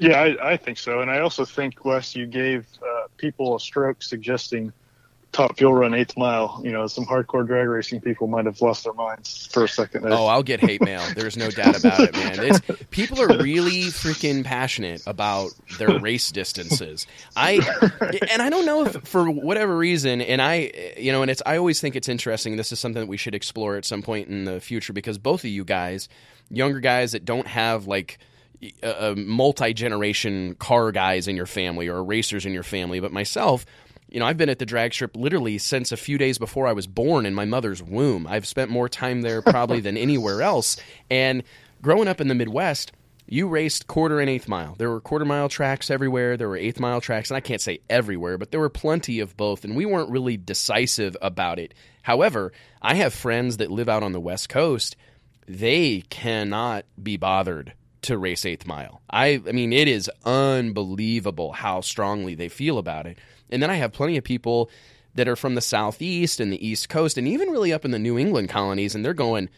[0.00, 3.60] Yeah, I, I think so, and I also think Wes, you gave uh, people a
[3.60, 4.72] stroke suggesting
[5.40, 6.60] top fuel run eighth mile.
[6.62, 10.02] You know, some hardcore drag racing people might have lost their minds for a second.
[10.02, 10.12] there.
[10.12, 11.02] Oh, I'll get hate mail.
[11.14, 12.34] There's no doubt about it, man.
[12.40, 17.06] It's, people are really freaking passionate about their race distances.
[17.36, 17.60] I
[18.30, 21.56] and I don't know if for whatever reason, and I, you know, and it's I
[21.56, 22.56] always think it's interesting.
[22.56, 25.44] This is something that we should explore at some point in the future because both
[25.44, 26.08] of you guys,
[26.50, 28.18] younger guys that don't have like
[28.82, 33.64] a multi generation car guys in your family or racers in your family, but myself,
[34.10, 36.72] you know, I've been at the drag strip literally since a few days before I
[36.72, 38.26] was born in my mother's womb.
[38.26, 40.76] I've spent more time there probably than anywhere else.
[41.10, 41.42] And
[41.80, 42.92] growing up in the Midwest,
[43.26, 44.74] you raced quarter and eighth mile.
[44.76, 46.36] There were quarter mile tracks everywhere.
[46.36, 49.36] There were eighth mile tracks, and I can't say everywhere, but there were plenty of
[49.36, 51.72] both, and we weren't really decisive about it.
[52.02, 54.96] However, I have friends that live out on the West Coast.
[55.46, 59.00] They cannot be bothered to race eighth mile.
[59.08, 63.18] I, I mean, it is unbelievable how strongly they feel about it.
[63.52, 64.70] And then I have plenty of people
[65.14, 67.98] that are from the southeast and the east coast and even really up in the
[67.98, 69.48] New England colonies and they're going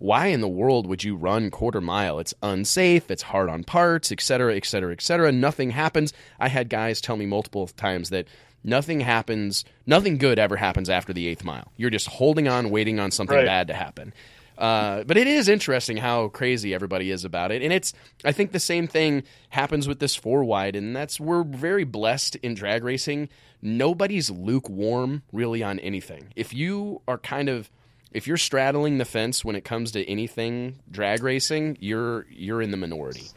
[0.00, 2.20] why in the world would you run quarter mile?
[2.20, 5.32] It's unsafe, it's hard on parts, et cetera, et cetera, et cetera.
[5.32, 6.12] Nothing happens.
[6.38, 8.28] I had guys tell me multiple times that
[8.62, 11.72] nothing happens, nothing good ever happens after the eighth mile.
[11.76, 13.46] You're just holding on, waiting on something Right.
[13.46, 14.12] bad to happen.
[14.58, 17.92] Uh, but it is interesting how crazy everybody is about it, and it's.
[18.24, 22.34] I think the same thing happens with this four wide, and that's we're very blessed
[22.36, 23.28] in drag racing.
[23.62, 26.32] Nobody's lukewarm really on anything.
[26.34, 27.70] If you are kind of
[28.10, 32.72] if you're straddling the fence when it comes to anything drag racing, you're you're in
[32.72, 33.28] the minority.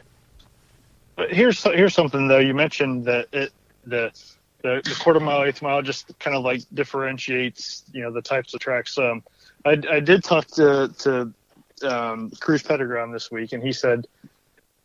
[1.14, 2.38] But here's here's something though.
[2.38, 3.52] You mentioned that it
[3.86, 4.10] the
[4.62, 8.54] the, the quarter mile, eighth mile just kind of like differentiates you know the types
[8.54, 8.96] of tracks.
[8.98, 9.22] Um,
[9.64, 11.32] I, I did talk to to
[11.88, 14.06] um, Cruz Pedregon this week, and he said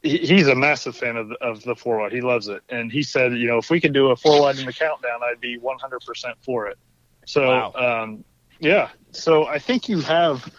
[0.03, 2.11] he, he's a massive fan of the, of the four wide.
[2.11, 4.57] He loves it, and he said you know if we could do a four wide
[4.57, 6.77] in the countdown, I'd be 100 percent for it.
[7.25, 7.73] So Wow.
[7.73, 8.25] um,
[8.59, 10.49] yeah, so I think you have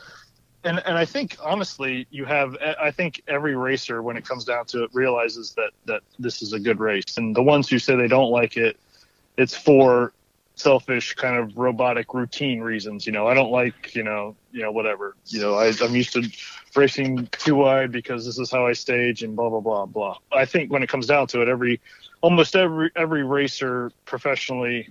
[0.64, 2.56] and and I think honestly, you have.
[2.80, 6.52] I think every racer, when it comes down to it, realizes that that this is
[6.52, 7.16] a good race.
[7.16, 8.76] And the ones who say they don't like it,
[9.36, 10.12] it's for
[10.58, 13.06] selfish kind of robotic routine reasons.
[13.06, 15.16] You know, I don't like you know you know whatever.
[15.26, 16.28] You know, I, I'm used to
[16.74, 20.18] racing too wide because this is how I stage and blah blah blah blah.
[20.32, 21.80] I think when it comes down to it, every
[22.20, 24.88] almost every every racer professionally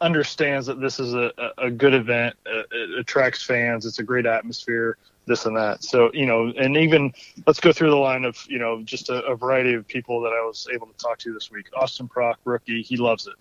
[0.00, 2.36] understands that this is a, a good event.
[2.46, 3.86] uh, It, attracts fans.
[3.86, 4.96] It's a great atmosphere.
[5.26, 5.82] This and that.
[5.82, 7.12] So you know, and even
[7.46, 10.34] let's go through the line of you know just a, a variety of people that
[10.34, 11.66] I was able to talk to this week.
[11.74, 13.34] Austin Prock, rookie, he loves it.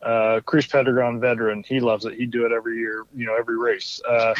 [0.00, 2.14] Uh, Cruz Pedregon, veteran, he loves it.
[2.14, 4.00] He'd do it every year, you know, every race.
[4.08, 4.34] Uh,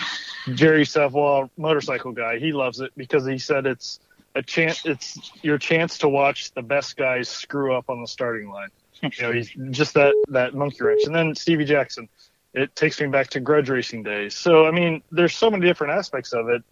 [0.54, 3.98] Jerry Savoie, motorcycle guy, he loves it because he said it's
[4.34, 4.86] a chance.
[4.86, 8.68] It's your chance to watch the best guys screw up on the starting line.
[9.02, 11.02] You know, he's just that that monkey wrench.
[11.04, 12.08] And then Stevie Jackson,
[12.54, 14.34] it takes me back to grudge racing days.
[14.34, 16.62] So I mean, there's so many different aspects of it.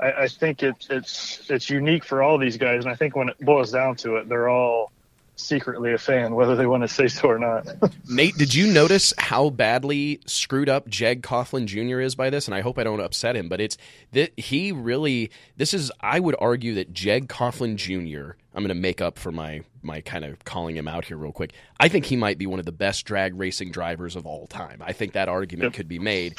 [0.00, 3.28] I, I think it, it's it's unique for all these guys, and I think when
[3.28, 4.92] it boils down to it, they're all
[5.36, 7.66] secretly a fan, whether they want to say so or not.
[8.08, 12.00] Nate, did you notice how badly screwed up Jeg Coughlin Jr.
[12.00, 12.46] is by this?
[12.46, 13.76] And I hope I don't upset him, but it's
[14.12, 15.30] that he really.
[15.56, 18.32] This is, I would argue that Jeg Coughlin Jr.
[18.54, 21.32] I'm going to make up for my my kind of calling him out here real
[21.32, 21.52] quick.
[21.78, 24.80] I think he might be one of the best drag racing drivers of all time.
[24.84, 25.72] I think that argument Yep.
[25.74, 26.36] could be made,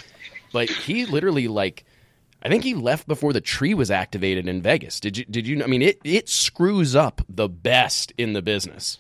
[0.54, 1.86] but he literally like.
[2.46, 5.00] I think he left before the tree was activated in Vegas.
[5.00, 5.26] Did you?
[5.26, 5.64] Did you?
[5.64, 9.00] I mean, it it screws up the best in the business.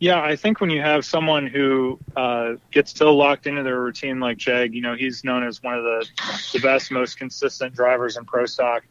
[0.00, 4.18] Yeah, I think when you have someone who uh, gets so locked into their routine
[4.18, 6.04] like Jeg, you know, he's known as one of the,
[6.52, 8.82] the best, most consistent drivers in pro stock.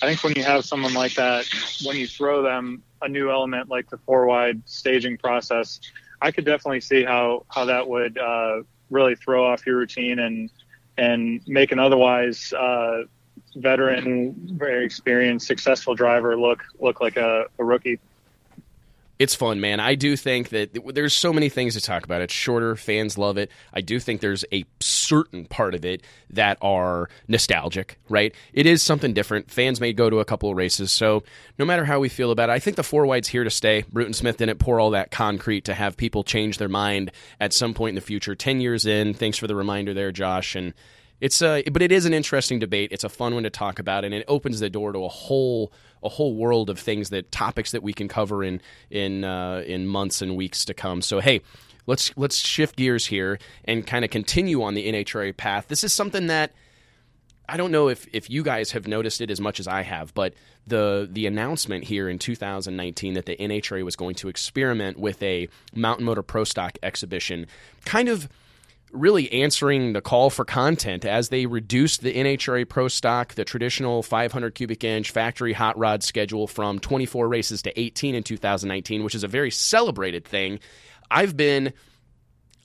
[0.00, 1.48] I think when you have someone like that,
[1.84, 5.80] when you throw them a new element like the four wide staging process,
[6.22, 10.50] I could definitely see how, how that would uh, really throw off your routine and
[11.00, 13.02] and make an otherwise uh,
[13.56, 17.98] veteran, very experienced, successful driver look look like a, a rookie.
[19.20, 19.80] It's fun, man.
[19.80, 22.22] I do think that there's so many things to talk about.
[22.22, 23.50] It's shorter, fans love it.
[23.70, 28.34] I do think there's a certain part of it that are nostalgic, right?
[28.54, 29.50] It is something different.
[29.50, 31.22] Fans may go to a couple of races, so
[31.58, 33.84] no matter how we feel about it, I think the four wide's here to stay.
[33.92, 37.74] Bruton Smith didn't pour all that concrete to have people change their mind at some
[37.74, 38.34] point in the future.
[38.34, 40.56] Ten years in, thanks for the reminder there, Josh.
[40.56, 40.72] And
[41.20, 42.92] it's a, but it is an interesting debate.
[42.92, 45.72] It's a fun one to talk about, and it opens the door to a whole
[46.02, 49.86] a whole world of things that topics that we can cover in in uh, in
[49.86, 51.02] months and weeks to come.
[51.02, 51.42] So hey,
[51.86, 55.68] let's let's shift gears here and kind of continue on the NHRA path.
[55.68, 56.52] This is something that
[57.50, 60.14] I don't know if, if you guys have noticed it as much as I have,
[60.14, 60.34] but
[60.68, 65.48] the the announcement here in 2019 that the NHRA was going to experiment with a
[65.74, 67.46] Mountain Motor Pro Stock exhibition,
[67.84, 68.28] kind of
[68.92, 74.02] really answering the call for content as they reduced the NHRA Pro Stock, the traditional
[74.02, 79.14] 500 cubic inch factory hot rod schedule from 24 races to 18 in 2019, which
[79.14, 80.58] is a very celebrated thing.
[81.10, 81.72] I've been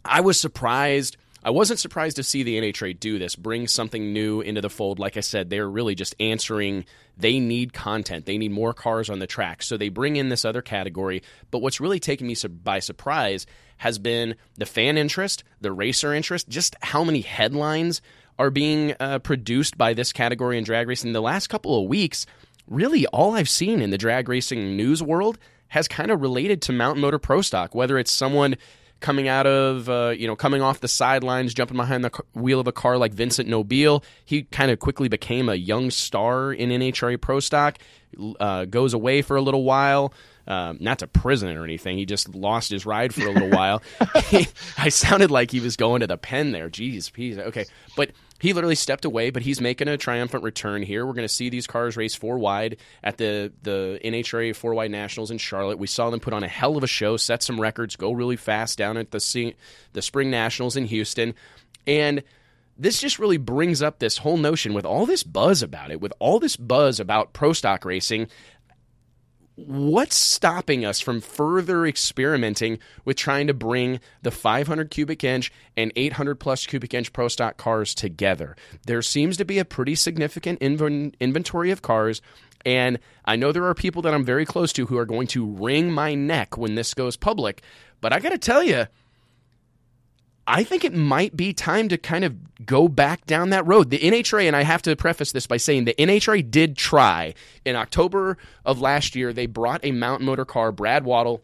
[0.03, 1.17] I was surprised.
[1.45, 4.97] I wasn't surprised to see the NHRA do this, bring something new into the fold.
[4.97, 6.85] Like I said, they're really just answering.
[7.17, 8.25] They need content.
[8.25, 9.61] They need more cars on the track.
[9.61, 11.21] So they bring in this other category.
[11.51, 13.45] But what's really taken me by surprise
[13.77, 18.01] has been the fan interest, the racer interest, just how many headlines
[18.39, 21.09] are being uh, produced by this category in drag racing.
[21.09, 22.25] In the last couple of weeks,
[22.67, 25.37] really all I've seen in the drag racing news world
[25.67, 28.55] has kind of related to Mountain Motor Pro Stock, whether it's someone
[28.99, 32.67] coming out of, uh, you know, coming off the sidelines, jumping behind the wheel of
[32.67, 34.03] a car like Vincent Nobile.
[34.23, 37.77] He kind of quickly became a young star in NHRA Pro Stock,
[38.39, 40.13] uh, goes away for a little while.
[40.47, 41.97] um, not to prison or anything.
[41.97, 43.81] He just lost his ride for a little while.
[44.77, 46.69] I sounded like he was going to the pen there.
[46.69, 47.37] Jeez, please.
[47.37, 47.65] Okay,
[47.95, 51.05] but he literally stepped away, but he's making a triumphant return here.
[51.05, 54.91] We're going to see these cars race four wide at the the NHRA four wide
[54.91, 55.79] nationals in Charlotte.
[55.79, 58.35] We saw them put on a hell of a show, set some records, go really
[58.35, 59.53] fast down at the
[59.93, 61.33] the spring nationals in Houston,
[61.87, 62.23] and
[62.77, 66.11] this just really brings up this whole notion with all this buzz about it, with
[66.19, 68.27] all this buzz about pro stock racing
[69.55, 75.91] what's stopping us from further experimenting with trying to bring the 500 cubic inch and
[75.95, 78.55] 800 plus cubic inch pro stock cars together?
[78.85, 82.21] There seems to be a pretty significant inv- inventory of cars.
[82.65, 85.45] And I know there are people that I'm very close to who are going to
[85.45, 87.61] wring my neck when this goes public.
[88.01, 88.87] But I got to tell you,
[90.47, 93.89] I think it might be time to kind of go back down that road.
[93.89, 97.33] The NHRA, and I have to preface this by saying the NHRA did try.
[97.65, 101.41] In October of last year, they brought a mountain motor car, Brad Waddle,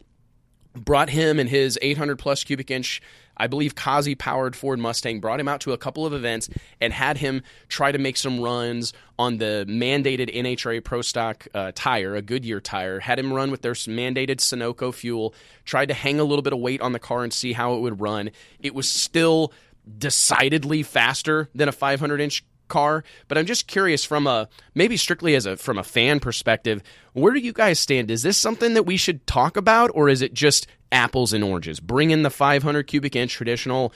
[0.74, 3.02] brought him and his 800 plus cubic inch
[3.36, 6.48] I believe Kaase powered Ford Mustang brought him out to a couple of events
[6.80, 11.72] and had him try to make some runs on the mandated NHRA Pro Stock uh,
[11.74, 13.00] tire, a Goodyear tire.
[13.00, 15.34] Had him run with their mandated Sunoco fuel.
[15.64, 17.80] Tried to hang a little bit of weight on the car and see how it
[17.80, 18.30] would run.
[18.60, 19.52] It was still
[19.98, 25.34] decidedly faster than a 500 inch car but i'm just curious from a maybe strictly
[25.34, 28.84] as a from a fan perspective where do you guys stand is this something that
[28.84, 31.80] we should talk about or is it just apples and oranges.
[31.80, 33.92] Bring in the 500 cubic inch traditional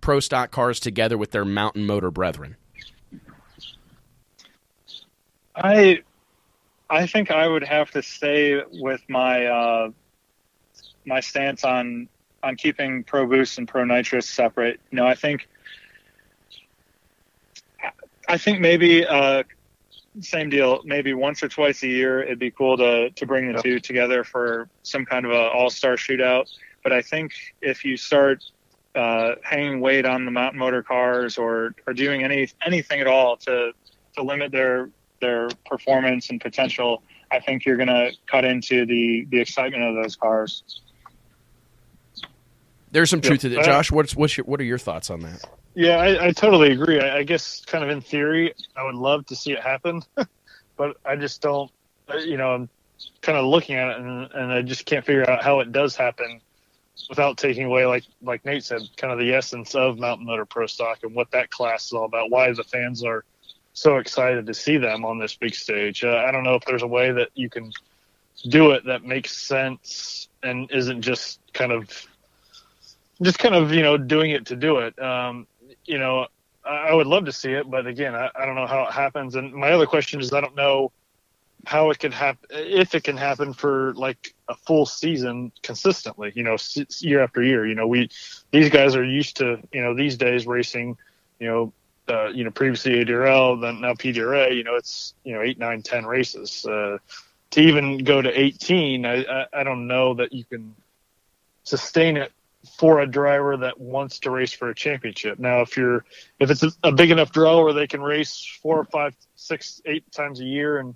[0.00, 2.56] pro stock cars together with their mountain motor brethren.
[5.54, 6.02] I
[6.90, 9.90] I think I would have to stay with my uh,
[11.04, 12.08] my stance on
[12.42, 14.80] on keeping Pro Boost and Pro Nitrous separate.
[14.90, 15.48] You know, I think
[18.28, 19.42] I think maybe uh,
[20.20, 20.82] same deal.
[20.84, 23.62] Maybe once or twice a year, it'd be cool to to bring the yep.
[23.62, 26.48] two together for some kind of a all star shootout.
[26.82, 28.44] But I think if you start
[28.94, 33.36] uh, hanging weight on the mountain motor cars or or doing any anything at all
[33.38, 33.72] to
[34.16, 39.26] to limit their their performance and potential, I think you're going to cut into the
[39.30, 40.82] the excitement of those cars.
[42.90, 43.90] There's some truth to that, Josh.
[43.90, 45.44] What's what's your, what are your thoughts on that?
[45.78, 46.98] Yeah, I, I totally agree.
[46.98, 50.02] I, I, guess, kind of in theory, I would love to see it happen,
[50.76, 51.70] but I just don't.
[52.12, 52.68] Uh, you know, I'm
[53.22, 55.94] kind of looking at it, and, and I just can't figure out how it does
[55.94, 56.40] happen
[57.08, 60.66] without taking away, like like Nate said, kind of the essence of Mountain Motor Pro
[60.66, 62.28] Stock and what that class is all about.
[62.28, 63.24] Why the fans are
[63.72, 66.02] so excited to see them on this big stage.
[66.02, 67.70] Uh, I don't know if there's a way that you can
[68.48, 71.88] do it that makes sense and isn't just kind of
[73.22, 75.00] just kind of you know doing it to do it.
[75.00, 75.46] Um,
[75.88, 76.26] you know,
[76.64, 79.34] I would love to see it, but again, I, I don't know how it happens.
[79.34, 80.92] And my other question is, I don't know
[81.66, 86.32] how it could happen if it can happen for like a full season consistently.
[86.34, 86.56] You know,
[87.00, 87.66] year after year.
[87.66, 88.10] You know, we
[88.50, 90.98] these guys are used to you know these days racing.
[91.40, 91.72] You know,
[92.08, 94.54] uh, you know previously ADRL, then now PDRA.
[94.54, 96.66] You know, it's you know eight, nine, ten races.
[96.66, 96.98] Uh,
[97.50, 100.74] to even go to 18, I, I, I don't know that you can
[101.64, 102.30] sustain it
[102.66, 105.38] for a driver that wants to race for a championship.
[105.38, 106.04] Now, if you're
[106.38, 110.10] if it's a big enough draw where they can race four or five, six, eight
[110.12, 110.94] times a year, and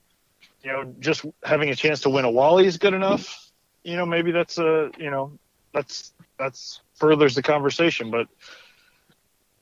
[0.63, 3.51] you know just having a chance to win a Wally is good enough,
[3.85, 5.39] you know maybe that's a you know
[5.73, 8.11] that's that's furthers the conversation.
[8.11, 8.29] But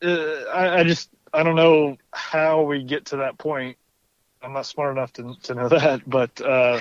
[0.03, 3.77] uh, I, I just I don't know how we get to that point.
[4.43, 6.81] I'm not smart enough to to know that, but uh,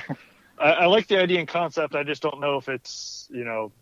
[0.58, 1.94] I, I like the idea and concept.
[1.96, 3.74] I just don't know if it's you know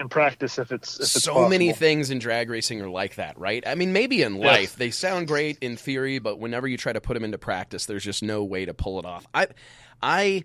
[0.00, 1.48] in practice if it's if it's so possible.
[1.48, 3.66] many things in drag racing are like that, right?
[3.66, 4.74] I mean, maybe in life yes.
[4.74, 8.04] they sound great in theory, but whenever you try to put them into practice, there's
[8.04, 9.26] just no way to pull it off.
[9.34, 9.48] I,
[10.02, 10.44] I.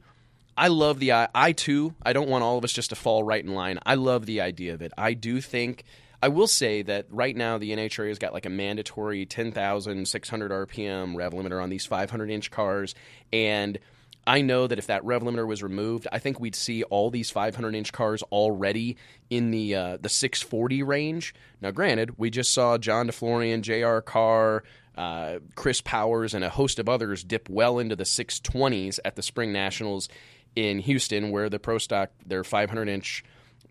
[0.55, 1.95] I love the I, I too.
[2.03, 3.79] I don't want all of us just to fall right in line.
[3.87, 4.91] I love the idea of it.
[4.95, 5.83] I do think
[6.23, 11.17] I will say that right now the NHRA has got like a mandatory 10,600 RPM
[11.17, 12.95] rev limiter on these 500 inch cars,
[13.33, 13.77] and
[14.25, 17.29] I know that if that rev limiter was removed, I think we'd see all these
[17.29, 18.97] 500 inch cars already
[19.29, 21.35] in the uh, the 640 range.
[21.61, 24.01] Now, granted, we just saw John DeFlorian, J.R.
[24.01, 24.63] Carr,
[24.97, 29.23] uh, Chris Powers, and a host of others dip well into the 620s at the
[29.23, 30.07] Spring Nationals
[30.55, 33.23] in Houston, where the Pro Stock their 500 inch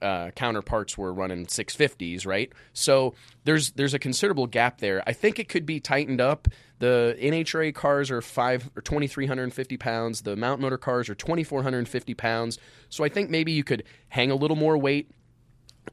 [0.03, 2.53] uh, counterparts were running 650s, right?
[2.72, 5.03] So there's there's a considerable gap there.
[5.07, 6.48] I think it could be tightened up.
[6.78, 10.22] The NHRA cars are five or 2,350 pounds.
[10.22, 12.59] The Mountain Motor cars are 2,450 pounds.
[12.88, 15.11] So I think maybe you could hang a little more weight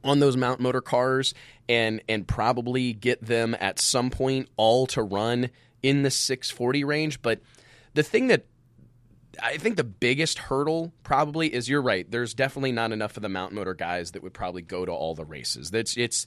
[0.02, 1.34] on those Mountain Motor cars
[1.68, 5.50] and and probably get them at some point all to run
[5.82, 7.22] in the 640 range.
[7.22, 7.40] But
[7.94, 8.46] the thing that
[9.42, 12.10] I think the biggest hurdle probably is you're right.
[12.10, 15.14] There's definitely not enough of the mountain motor guys that would probably go to all
[15.14, 15.70] the races.
[15.70, 16.26] That's it's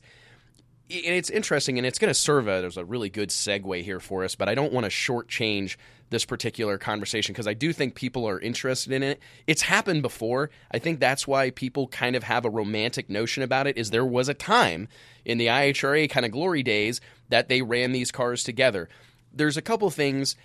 [0.89, 4.35] it's interesting and it's going to serve as a really good segue here for us,
[4.35, 5.77] but I don't want to shortchange
[6.09, 9.19] this particular conversation because I do think people are interested in it.
[9.47, 10.51] It's happened before.
[10.71, 14.05] I think that's why people kind of have a romantic notion about it is there
[14.05, 14.87] was a time
[15.25, 18.89] in the IHRA kind of glory days that they ran these cars together.
[19.33, 20.35] There's a couple things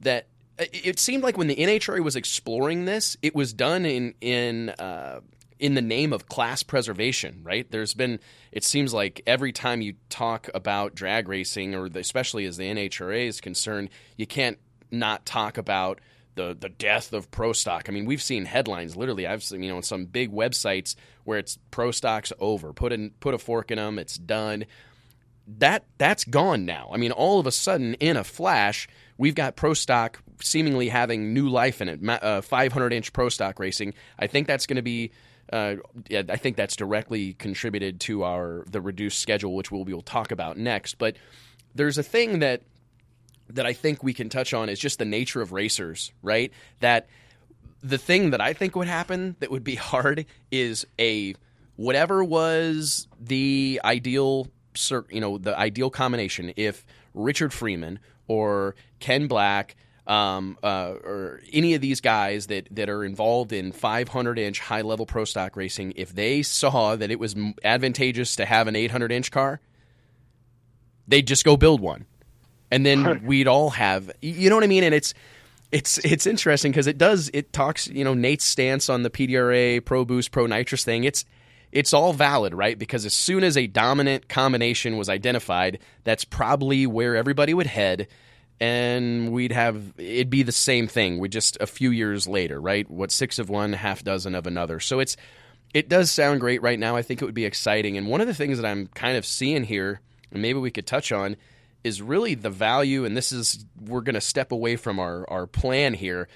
[0.00, 0.28] that
[0.58, 5.20] it seemed like when the NHRA was exploring this, it was done in in uh,
[5.58, 7.70] in the name of class preservation, right?
[7.70, 8.20] There's been,
[8.52, 12.64] it seems like every time you talk about drag racing, or the, especially as the
[12.64, 14.58] NHRA is concerned, you can't
[14.90, 16.00] not talk about
[16.36, 17.88] the the death of pro stock.
[17.88, 19.26] I mean, we've seen headlines literally.
[19.26, 20.94] I've seen you know on some big websites
[21.24, 22.72] where it's pro stock's over.
[22.72, 23.98] Put in put a fork in them.
[23.98, 24.66] It's done.
[25.58, 26.90] That that's gone now.
[26.92, 28.86] I mean, all of a sudden, in a flash,
[29.16, 32.00] we've got pro stock seemingly having new life in it.
[32.08, 33.94] Uh, 500 inch pro stock racing.
[34.18, 35.10] I think that's going to be
[35.52, 35.76] uh,
[36.08, 40.32] yeah, I think that's directly contributed to our the reduced schedule, which we'll, we'll talk
[40.32, 40.98] about next.
[40.98, 41.16] But
[41.74, 42.62] there's a thing that
[43.50, 46.52] that I think we can touch on is just the nature of racers, right?
[46.80, 47.06] That
[47.82, 51.34] the thing that I think would happen that would be hard is a
[51.76, 54.48] whatever was the ideal,
[55.10, 56.52] you know, the ideal combination.
[56.56, 56.84] If
[57.14, 59.76] Richard Freeman or Ken Black
[60.06, 64.82] um, uh, or any of these guys that, that are involved in 500 inch high
[64.82, 67.34] level pro stock racing, if they saw that it was
[67.64, 69.60] advantageous to have an 800 inch car,
[71.08, 72.06] they'd just go build one,
[72.70, 74.10] and then we'd all have.
[74.20, 74.84] You know what I mean?
[74.84, 75.14] And it's
[75.72, 77.88] it's it's interesting because it does it talks.
[77.88, 81.04] You know, Nate's stance on the PDRA Pro Boost Pro Nitrous thing.
[81.04, 81.24] It's
[81.72, 82.78] it's all valid, right?
[82.78, 88.06] Because as soon as a dominant combination was identified, that's probably where everybody would head
[88.60, 91.18] and we'd have it'd be the same thing.
[91.18, 92.88] We just a few years later right?
[92.90, 94.80] What six of one half dozen of another.
[94.80, 95.16] So it's
[95.74, 96.96] it does sound great right now.
[96.96, 97.96] I think it would be exciting.
[97.96, 100.00] And one of the things that i'm kind of seeing here
[100.32, 101.36] and maybe we could touch on
[101.84, 105.46] is really the value and this is we're going to step away from our our
[105.46, 106.28] plan here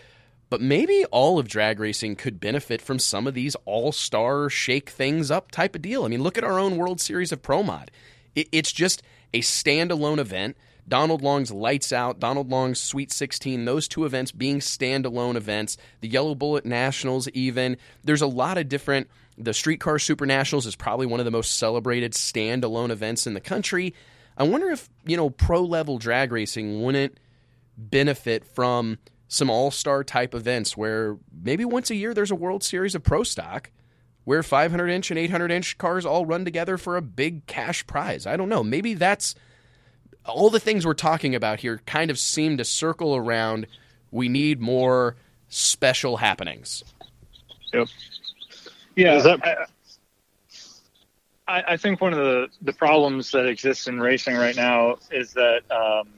[0.50, 5.30] but maybe all of drag racing could benefit from some of these all-star shake things
[5.30, 6.04] up type of deal.
[6.04, 7.90] I mean look at our own world series of pro mod.
[8.34, 9.02] It, it's just
[9.32, 10.56] a standalone event
[10.88, 16.08] Donald Long's Lights Out, Donald Long's Sweet 16, those two events being standalone events, the
[16.08, 17.76] Yellow Bullet Nationals, even.
[18.04, 19.08] There's a lot of different.
[19.38, 23.40] The Streetcar Super Nationals is probably one of the most celebrated standalone events in the
[23.40, 23.94] country.
[24.36, 27.18] I wonder if, you know, pro level drag racing wouldn't
[27.76, 32.64] benefit from some all star type events where maybe once a year there's a World
[32.64, 33.70] Series of Pro Stock
[34.24, 38.26] where 500 inch and 800 inch cars all run together for a big cash prize.
[38.26, 38.62] I don't know.
[38.62, 39.34] Maybe that's
[40.30, 43.66] all the things we're talking about here kind of seem to circle around
[44.10, 45.16] we need more
[45.48, 46.82] special happenings.
[47.72, 47.88] Yep.
[48.96, 49.18] Yeah.
[49.20, 49.70] That-
[51.46, 55.32] I, I, think one of the, the problems that exists in racing right now is
[55.32, 56.08] that um,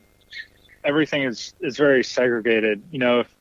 [0.85, 2.83] everything is, is very segregated.
[2.91, 3.35] You know, if,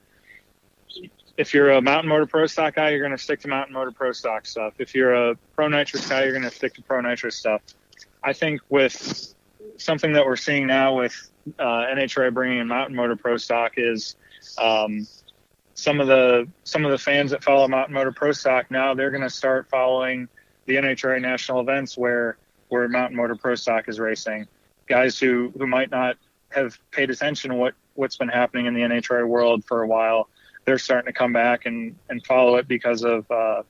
[1.38, 3.91] if you're a mountain motor pro stock guy, you're going to stick to mountain motor
[3.91, 4.76] pro stock stuff.
[4.80, 7.61] If you're a pro nitrous guy, you're going to stick to pro nitrous stuff.
[8.24, 9.36] I think with
[9.78, 14.15] something that we're seeing now with uh, NHRA bringing in Mountain Motor Pro Stock is
[14.57, 15.07] um,
[15.74, 19.11] some of the some of the fans that follow Mountain Motor Pro Stock now they're
[19.11, 20.28] going to start following
[20.65, 22.38] the NHRA national events where
[22.69, 24.47] where Mountain Motor Pro Stock is racing.
[24.88, 26.17] Guys who who might not
[26.49, 30.30] have paid attention to what what's been happening in the NHRA world for a while,
[30.65, 33.63] they're starting to come back and and follow it because of uh,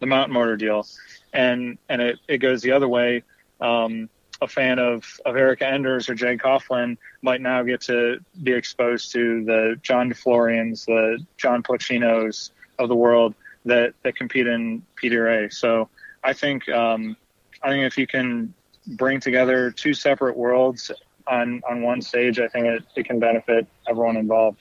[0.00, 0.86] the Mountain Motor deal,
[1.32, 3.22] and and it, it goes the other way.
[3.60, 4.08] Um,
[4.40, 9.12] a fan of, of Erica Enders or Jay Coughlin might now get to be exposed
[9.12, 13.34] to the John DeFlorians, the John Pluchinos of the world
[13.64, 15.52] that, that compete in PDRA.
[15.52, 15.88] So
[16.22, 17.16] I think um,
[17.62, 18.54] I think if you can
[18.86, 20.90] bring together two separate worlds
[21.26, 24.60] on, on one stage, I think it, it can benefit everyone involved.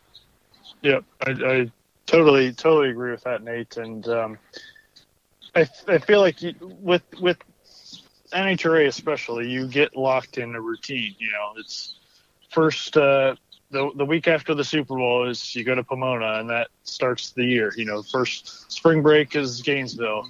[0.82, 1.72] Yep, I, I
[2.06, 3.78] totally totally agree with that, Nate.
[3.78, 4.38] And um,
[5.56, 7.38] I, I feel like you, with with
[8.34, 11.16] NHRA especially, you get locked in a routine.
[11.18, 11.96] You know, it's
[12.50, 13.36] first uh,
[13.72, 17.32] the the week after the Super Bowl is you go to Pomona, and that starts
[17.32, 17.74] the year.
[17.76, 20.28] You know, first spring break is Gainesville.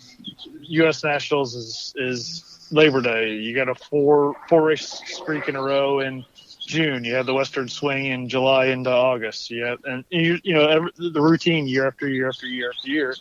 [0.61, 1.03] U.S.
[1.03, 3.33] Nationals is is Labor Day.
[3.35, 6.25] You got a four four race streak in a row in
[6.59, 7.03] June.
[7.03, 9.49] You have the Western Swing in July into August.
[9.49, 12.89] You have, and you you know every, the routine year after year after year after
[12.89, 13.15] year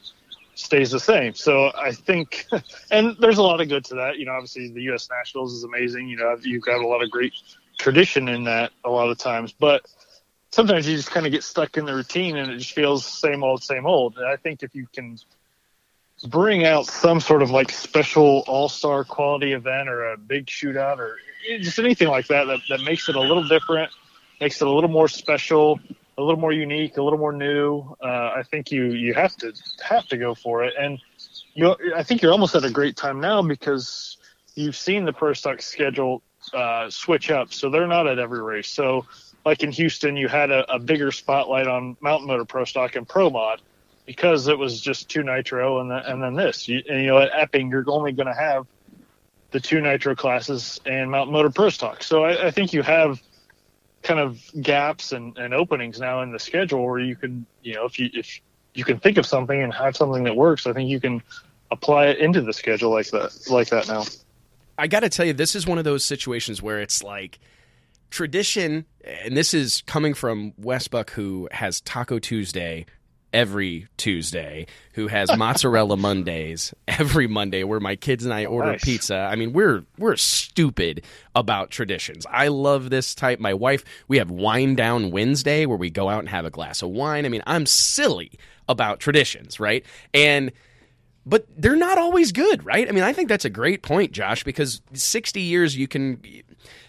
[0.57, 1.35] stays the same.
[1.35, 2.47] So I think,
[2.91, 4.19] and there's a lot of good to that.
[4.19, 5.09] You know, obviously the U.S.
[5.11, 6.09] Nationals is amazing.
[6.09, 7.35] You know, you've got a lot of great
[7.79, 9.87] tradition in that a lot of times, but
[10.51, 13.45] sometimes you just kind of get stuck in the routine and it just feels same
[13.45, 14.17] old, same old.
[14.17, 15.19] And I think if you can
[16.29, 20.99] bring out some sort of like special all star quality event or a big shootout
[20.99, 21.19] or
[21.61, 23.93] just anything like that, that that makes it a little different,
[24.41, 25.79] makes it a little more special,
[26.19, 27.97] a little more unique, a little more new.
[28.03, 29.53] Uh, I think you you have to
[29.85, 30.99] have to go for it, and
[31.55, 34.17] you I think you're almost at a great time now because
[34.55, 36.23] you've seen the pro stock schedule
[36.55, 38.69] uh, switch up, so they're not at every race.
[38.69, 39.07] So
[39.47, 43.09] like in Houston, you had a, a bigger spotlight on Mountain Motor Pro Stock and
[43.09, 43.63] Pro Mod
[44.05, 46.69] because it was just two nitro and then, and then this.
[46.69, 48.67] You, and you know, at Epping, you're only going to have
[49.53, 52.03] the two nitro classes and Mountain Motor Pro Stock.
[52.03, 53.23] So I, I think you have
[54.03, 57.85] kind of gaps and, and openings now in the schedule where you can, you know,
[57.85, 58.41] if you if
[58.75, 61.23] you can think of something and have something that works, I think you can
[61.71, 64.05] apply it into the schedule like that like that now.
[64.79, 67.39] I got to tell you, this is one of those situations where it's like
[68.11, 72.87] tradition, and this is coming from Wes Buck, who has Taco Tuesday
[73.37, 78.85] every Tuesday, who has mozzarella Mondays every Monday, where my kids and I order nice.
[78.85, 79.15] pizza.
[79.15, 82.25] I mean, we're we're stupid about traditions.
[82.31, 83.39] I love this type.
[83.39, 86.81] My wife, we have wine down Wednesday, where we go out and have a glass
[86.81, 87.27] of wine.
[87.27, 88.33] I mean, I'm silly
[88.71, 89.85] about traditions, right?
[90.15, 90.51] And
[91.27, 92.89] but they're not always good, right?
[92.89, 96.23] I mean, I think that's a great point, Josh, because 60 years you can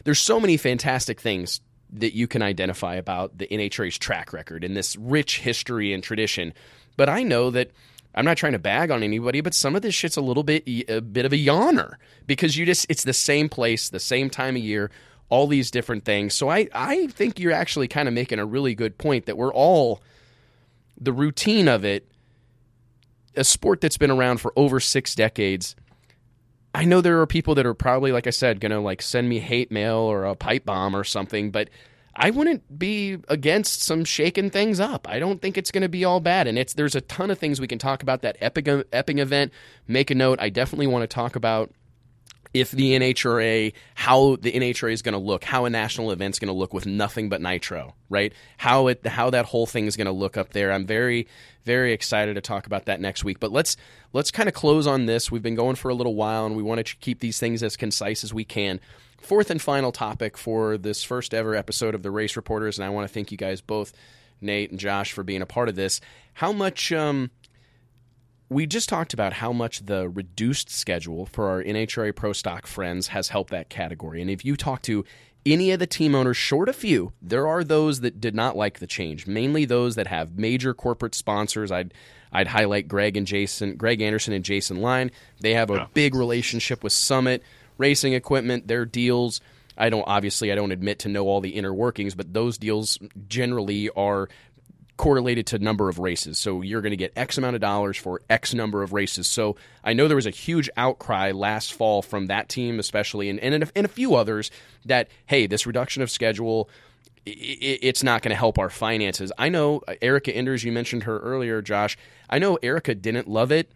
[0.05, 1.59] there's so many fantastic things
[1.91, 6.53] that you can identify about the NHRA's track record and this rich history and tradition.
[6.97, 7.71] But I know that
[8.15, 10.63] I'm not trying to bag on anybody, but some of this shit's a little bit
[10.89, 14.55] a bit of a yawner because you just it's the same place, the same time
[14.55, 14.91] of year,
[15.29, 16.33] all these different things.
[16.33, 19.53] So I I think you're actually kind of making a really good point that we're
[19.53, 20.01] all
[20.99, 22.07] the routine of it
[23.35, 25.75] a sport that's been around for over 6 decades
[26.74, 29.30] I know there are people that are probably, like I said, going to like send
[29.30, 31.70] me hate mail or a pipe bomb or something, but
[32.15, 35.07] I wouldn't be against some shaking things up.
[35.07, 36.47] I don't think it's going to be all bad.
[36.47, 39.53] And it's there's a ton of things we can talk about that Epping, Epping event.
[39.88, 40.39] Make a note.
[40.41, 41.72] I definitely want to talk about
[42.53, 46.47] if the NHRA, how the NHRA is going to look, how a national event's going
[46.47, 48.33] to look with nothing but nitro, right?
[48.57, 50.71] How it, how that whole thing is going to look up there.
[50.71, 51.27] I'm very,
[51.63, 53.39] very excited to talk about that next week.
[53.39, 53.77] But let's
[54.13, 55.31] let's kind of close on this.
[55.31, 57.75] We've been going for a little while, and we want to keep these things as
[57.75, 58.79] concise as we can.
[59.21, 62.89] Fourth and final topic for this first ever episode of the Race Reporters, and I
[62.89, 63.91] want to thank you guys both,
[64.41, 65.99] Nate and Josh, for being a part of this.
[66.33, 67.31] How much um,
[68.49, 73.07] we just talked about how much the reduced schedule for our NHRA Pro Stock friends
[73.07, 74.21] has helped that category.
[74.21, 75.03] And if you talk to
[75.45, 78.79] any of the team owners, short a few, there are those that did not like
[78.79, 81.71] the change, mainly those that have major corporate sponsors.
[81.71, 81.93] I'd
[82.31, 85.11] I'd highlight Greg and Jason, Greg Anderson and Jason Line.
[85.39, 85.87] They have a yeah.
[85.93, 87.41] big relationship with Summit
[87.77, 88.67] Racing Equipment.
[88.67, 89.39] Their deals
[89.77, 92.97] I don't obviously I don't admit to know all the inner workings, but those deals
[93.27, 94.29] generally are
[94.97, 96.37] correlated to number of races.
[96.37, 99.27] So you're going to get X amount of dollars for X number of races.
[99.27, 103.39] So I know there was a huge outcry last fall from that team, especially, and,
[103.39, 104.51] and, and a few others
[104.85, 106.69] that, hey, this reduction of schedule,
[107.25, 109.31] it's not going to help our finances.
[109.37, 111.97] I know uh, Erica Enders, you mentioned her earlier, Josh.
[112.29, 113.71] I know Erica didn't love it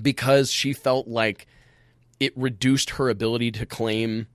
[0.00, 1.46] because she felt like
[2.20, 4.26] it reduced her ability to claim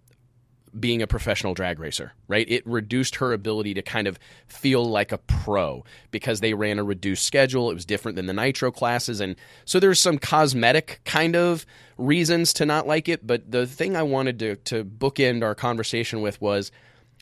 [0.79, 2.49] being a professional drag racer, right?
[2.49, 4.17] It reduced her ability to kind of
[4.47, 7.69] feel like a pro because they ran a reduced schedule.
[7.69, 9.19] It was different than the nitro classes.
[9.19, 11.65] And so there's some cosmetic kind of
[11.97, 13.25] reasons to not like it.
[13.27, 16.71] But the thing I wanted to, to bookend our conversation with was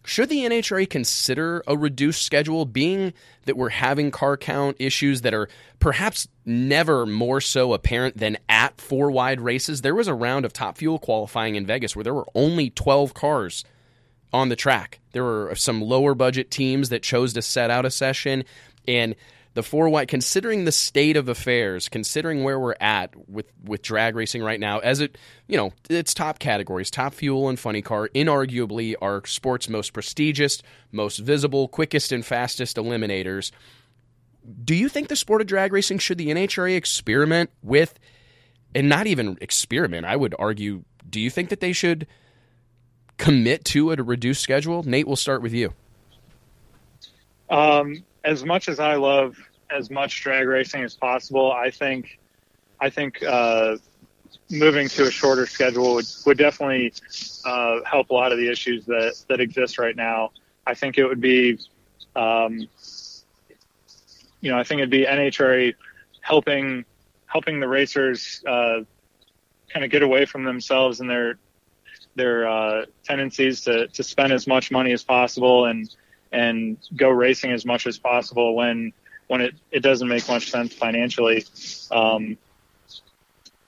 [0.03, 3.13] should the NHRA consider a reduced schedule, being
[3.45, 8.79] that we're having car count issues that are perhaps never more so apparent than at
[8.79, 9.81] four wide races?
[9.81, 13.13] There was a round of top fuel qualifying in Vegas where there were only 12
[13.13, 13.65] cars
[14.31, 14.99] on the track.
[15.11, 18.45] There were some lower budget teams that chose to set out a session,
[18.87, 19.15] and
[19.53, 24.15] the four wide considering the state of affairs considering where we're at with with drag
[24.15, 28.09] racing right now as it you know its top categories top fuel and funny car
[28.09, 33.51] inarguably are sports most prestigious most visible quickest and fastest eliminators.
[34.63, 37.99] Do you think the sport of drag racing should the NHRA experiment with
[38.73, 42.07] and not even experiment I would argue do you think that they should
[43.17, 44.83] commit to a reduced schedule?
[44.83, 45.73] Nate we'll start with you.
[47.49, 49.37] Um as much as I love
[49.69, 52.19] as much drag racing as possible, I think
[52.79, 53.77] I think uh,
[54.49, 56.93] moving to a shorter schedule would, would definitely
[57.45, 60.31] uh, help a lot of the issues that, that exist right now.
[60.65, 61.59] I think it would be,
[62.15, 62.67] um,
[64.41, 65.73] you know, I think it'd be NHRA
[66.21, 66.85] helping
[67.25, 68.81] helping the racers uh,
[69.71, 71.37] kind of get away from themselves and their
[72.15, 75.95] their uh, tendencies to, to spend as much money as possible and
[76.31, 78.93] and go racing as much as possible when
[79.27, 81.45] when it, it doesn't make much sense financially.
[81.91, 82.37] Um,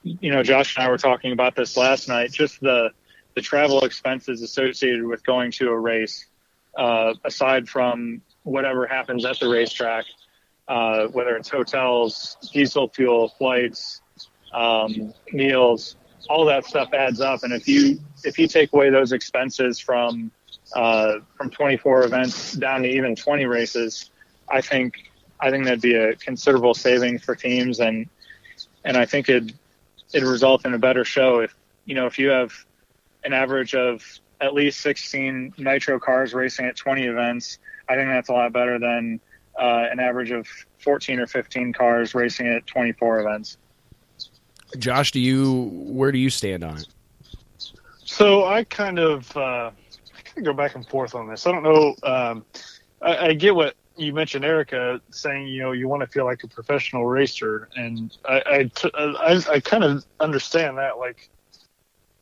[0.04, 2.32] you know, Josh and I were talking about this last night.
[2.32, 2.92] Just the
[3.36, 6.26] the travel expenses associated with going to a race,
[6.78, 10.06] uh, aside from whatever happens at the racetrack,
[10.68, 14.02] uh, whether it's hotels, diesel fuel, flights,
[14.54, 15.96] um, meals,
[16.30, 17.44] all that stuff adds up.
[17.44, 20.32] And if you if you take away those expenses from
[20.76, 24.10] uh, from 24 events down to even 20 races,
[24.50, 28.08] I think I think that'd be a considerable saving for teams, and
[28.84, 29.54] and I think it
[30.14, 31.56] it result in a better show if
[31.86, 32.54] you know if you have
[33.24, 34.04] an average of
[34.40, 37.60] at least 16 nitro cars racing at 20 events.
[37.88, 39.20] I think that's a lot better than
[39.60, 40.48] uh, an average of
[40.80, 43.58] 14 or 15 cars racing at 24 events.
[44.78, 46.88] Josh, do you where do you stand on it?
[48.06, 49.72] So I kind of uh,
[50.42, 51.46] Go back and forth on this.
[51.46, 51.96] I don't know.
[52.04, 52.46] Um,
[53.02, 56.44] I, I, get what you mentioned, Erica, saying you know you want to feel like
[56.44, 60.98] a professional racer, and I I, t- I, I kind of understand that.
[60.98, 61.30] Like,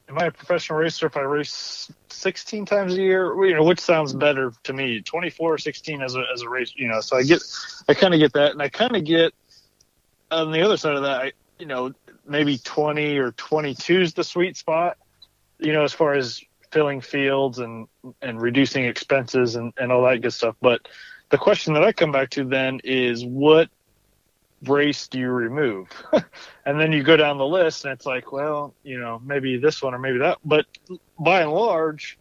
[0.08, 3.46] am I a professional racer if I race 16 times a year?
[3.46, 6.74] You know, which sounds better to me, 24 or 16 as a as a race.
[6.76, 7.42] You know, so I get
[7.88, 9.34] I kind of get that, and I kind of get
[10.32, 11.22] on the other side of that.
[11.22, 11.94] I you know
[12.26, 14.98] maybe 20 or 22 is the sweet spot.
[15.60, 16.42] You know, as far as
[16.72, 17.88] filling fields and
[18.22, 20.56] and reducing expenses and, and all that good stuff.
[20.62, 20.88] But
[21.30, 23.70] the question that I come back to then is what
[24.64, 25.90] race do you remove?
[26.66, 29.82] and then you go down the list and it's like, well, you know, maybe this
[29.82, 30.38] one or maybe that.
[30.44, 30.66] But
[31.20, 32.18] by and large,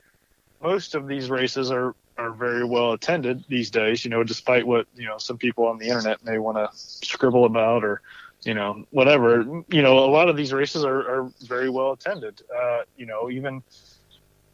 [0.62, 4.86] most of these races are are very well attended these days, you know, despite what,
[4.96, 8.02] you know, some people on the internet may want to scribble about or,
[8.42, 9.62] you know, whatever.
[9.70, 12.42] You know, a lot of these races are, are very well attended.
[12.54, 13.62] Uh, you know, even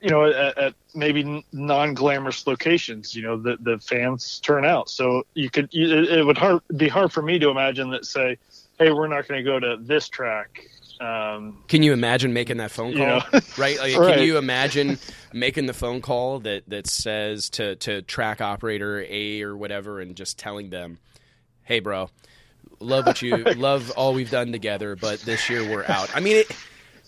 [0.04, 4.90] you know, at, at maybe non-glamorous locations, you know, the the fans turn out.
[4.90, 8.36] So you could, it, it would hard, be hard for me to imagine that say,
[8.78, 10.68] hey, we're not going to go to this track.
[11.00, 13.00] Um, can you imagine making that phone call?
[13.00, 13.22] You know?
[13.56, 13.78] right?
[13.78, 14.16] Like, right?
[14.16, 14.98] Can you imagine
[15.32, 20.14] making the phone call that that says to to track operator A or whatever, and
[20.14, 20.98] just telling them,
[21.62, 22.10] "Hey, bro,
[22.78, 26.36] love what you love all we've done together, but this year we're out." I mean,
[26.36, 26.56] it,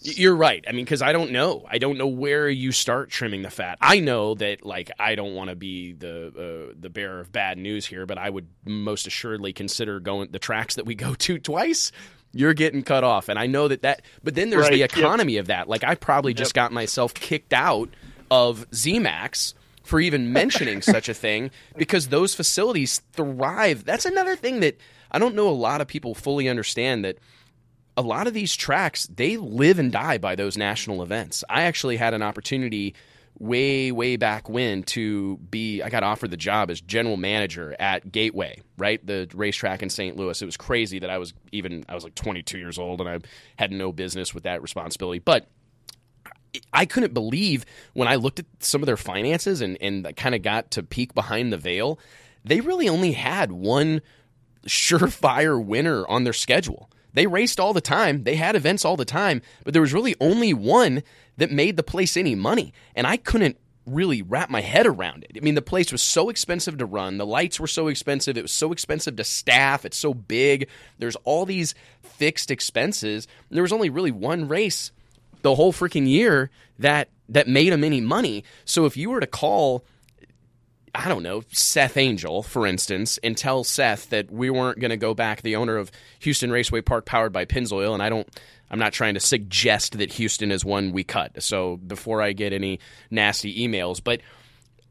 [0.06, 0.64] you're right.
[0.68, 1.64] I mean, because I don't know.
[1.68, 3.78] I don't know where you start trimming the fat.
[3.80, 7.58] I know that, like, I don't want to be the uh, the bearer of bad
[7.58, 11.38] news here, but I would most assuredly consider going the tracks that we go to
[11.38, 11.90] twice.
[12.32, 14.02] You're getting cut off, and I know that that.
[14.22, 14.72] But then there's right.
[14.72, 15.40] the economy yep.
[15.42, 15.68] of that.
[15.68, 16.38] Like, I probably yep.
[16.38, 17.88] just got myself kicked out
[18.30, 23.84] of ZMAX for even mentioning such a thing because those facilities thrive.
[23.84, 24.78] That's another thing that
[25.10, 27.18] I don't know a lot of people fully understand that
[27.96, 31.42] a lot of these tracks they live and die by those national events.
[31.48, 32.94] I actually had an opportunity
[33.38, 38.10] way way back when to be I got offered the job as general manager at
[38.10, 39.04] Gateway, right?
[39.04, 40.16] The racetrack in St.
[40.16, 40.40] Louis.
[40.40, 43.18] It was crazy that I was even I was like 22 years old and I
[43.58, 45.18] had no business with that responsibility.
[45.18, 45.48] But
[46.72, 50.42] I couldn't believe when I looked at some of their finances and and kind of
[50.42, 51.98] got to peek behind the veil.
[52.44, 54.00] They really only had one
[54.66, 56.90] surefire winner on their schedule.
[57.16, 60.14] They raced all the time, they had events all the time, but there was really
[60.20, 61.02] only one
[61.38, 62.74] that made the place any money.
[62.94, 63.56] And I couldn't
[63.86, 65.32] really wrap my head around it.
[65.34, 68.42] I mean, the place was so expensive to run, the lights were so expensive, it
[68.42, 70.68] was so expensive to staff, it's so big.
[70.98, 73.26] There's all these fixed expenses.
[73.48, 74.92] There was only really one race
[75.40, 78.44] the whole freaking year that that made them any money.
[78.66, 79.86] So if you were to call
[80.96, 84.96] I don't know, Seth Angel, for instance, and tell Seth that we weren't going to
[84.96, 85.90] go back, the owner of
[86.20, 88.28] Houston Raceway Park powered by Pennzoil, and I don't
[88.70, 91.42] I'm not trying to suggest that Houston is one we cut.
[91.42, 92.80] So before I get any
[93.10, 94.20] nasty emails, but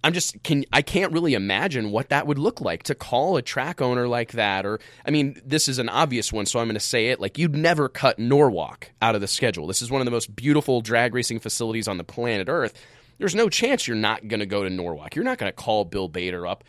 [0.04, 3.42] I'm just can I can't really imagine what that would look like to call a
[3.42, 6.76] track owner like that or I mean this is an obvious one so I'm going
[6.76, 9.66] to say it like you'd never cut Norwalk out of the schedule.
[9.66, 12.80] This is one of the most beautiful drag racing facilities on the planet Earth
[13.18, 15.16] there's no chance you're not going to go to Norwalk.
[15.16, 16.64] You're not going to call Bill Bader up,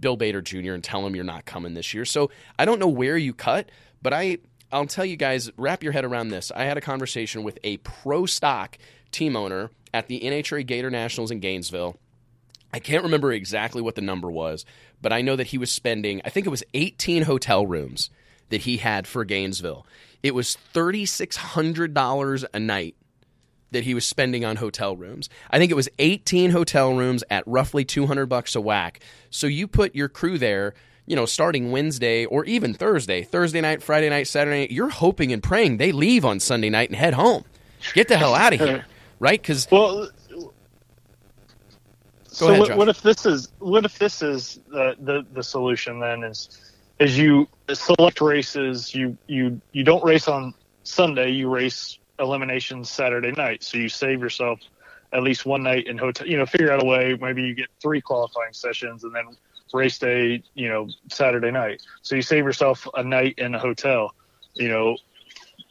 [0.00, 2.04] Bill Bader Jr., and tell him you're not coming this year.
[2.04, 3.70] So I don't know where you cut,
[4.02, 4.38] but I
[4.72, 6.50] I'll tell you guys, wrap your head around this.
[6.50, 8.78] I had a conversation with a pro stock
[9.10, 11.98] team owner at the NHRA Gator Nationals in Gainesville.
[12.72, 14.64] I can't remember exactly what the number was,
[15.02, 18.08] but I know that he was spending, I think it was 18 hotel rooms
[18.48, 19.86] that he had for Gainesville.
[20.22, 22.96] It was $3,600 a night
[23.72, 25.28] that he was spending on hotel rooms.
[25.50, 29.00] I think it was 18 hotel rooms at roughly 200 bucks a whack.
[29.30, 30.74] So you put your crew there,
[31.06, 35.32] you know, starting Wednesday or even Thursday, Thursday night, Friday night, Saturday night, you're hoping
[35.32, 37.44] and praying they leave on Sunday night and head home.
[37.94, 38.86] Get the hell out of here,
[39.18, 39.42] right?
[39.42, 40.08] Cuz Well,
[42.32, 46.00] so ahead, what, what if this is what if this is the, the the solution
[46.00, 51.98] then is is you select races you you you don't race on Sunday you race
[52.18, 54.60] eliminations Saturday night so you save yourself
[55.12, 57.68] at least one night in hotel you know figure out a way maybe you get
[57.80, 59.24] three qualifying sessions and then
[59.72, 64.14] race day you know Saturday night so you save yourself a night in a hotel
[64.54, 64.96] you know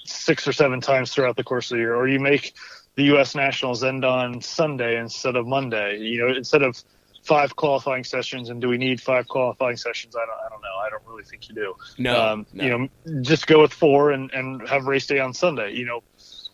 [0.04, 2.54] six or seven times throughout the course of the year or you make
[2.96, 3.36] the U.S.
[3.36, 5.98] Nationals end on Sunday instead of Monday.
[6.00, 6.82] You know, instead of
[7.24, 8.50] five qualifying sessions.
[8.50, 10.16] And do we need five qualifying sessions?
[10.16, 10.40] I don't.
[10.46, 10.78] I don't know.
[10.86, 11.76] I don't really think you do.
[11.98, 12.64] No, um, no.
[12.64, 15.74] you know, just go with four and and have race day on Sunday.
[15.74, 16.04] You know,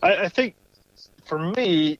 [0.02, 0.54] I, I think
[1.24, 1.98] for me.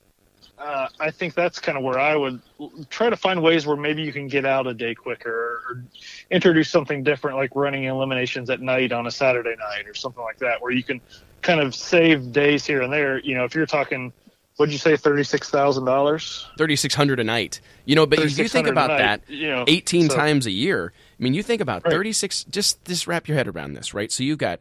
[0.57, 2.41] Uh, I think that's kind of where I would
[2.89, 5.85] try to find ways where maybe you can get out a day quicker or
[6.31, 10.37] introduce something different, like running eliminations at night on a Saturday night or something like
[10.39, 10.99] that, where you can
[11.41, 13.19] kind of save days here and there.
[13.19, 14.11] You know, if you're talking,
[14.57, 16.45] what'd you say, thirty six thousand dollars?
[16.57, 17.61] thirty six hundred a night.
[17.85, 20.91] You know, but if you think about that, you know, eighteen so- times a year.
[21.17, 21.93] I mean, you think about Right.
[21.93, 22.43] thirty six.
[22.43, 24.11] Just just wrap your head around this, right?
[24.11, 24.59] So you've got.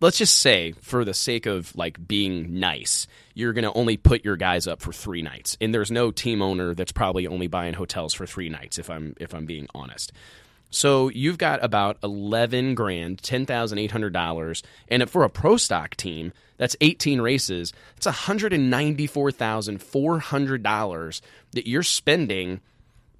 [0.00, 4.24] Let's just say, for the sake of like being nice, you're going to only put
[4.24, 7.72] your guys up for three nights, and there's no team owner that's probably only buying
[7.72, 8.78] hotels for three nights.
[8.78, 10.12] If I'm if I'm being honest,
[10.68, 15.56] so you've got about eleven grand, ten thousand eight hundred dollars, and for a pro
[15.56, 17.72] stock team, that's eighteen races.
[17.94, 21.22] That's one hundred and ninety four thousand four hundred dollars
[21.52, 22.60] that you're spending.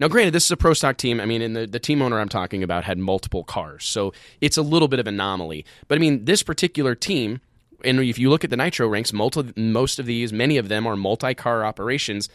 [0.00, 1.20] Now, granted, this is a pro stock team.
[1.20, 4.56] I mean, and the, the team owner I'm talking about had multiple cars, so it's
[4.56, 5.66] a little bit of anomaly.
[5.88, 7.42] But I mean, this particular team,
[7.84, 10.86] and if you look at the Nitro ranks, multi, most of these, many of them
[10.86, 12.30] are multi car operations.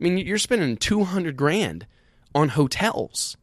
[0.00, 1.86] I mean, you're spending 200 grand
[2.34, 3.36] on hotels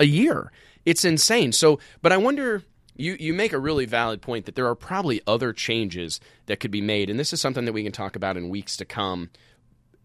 [0.00, 0.50] a year.
[0.86, 1.52] It's insane.
[1.52, 2.62] So, but I wonder.
[2.98, 6.70] You, you make a really valid point that there are probably other changes that could
[6.70, 9.28] be made, and this is something that we can talk about in weeks to come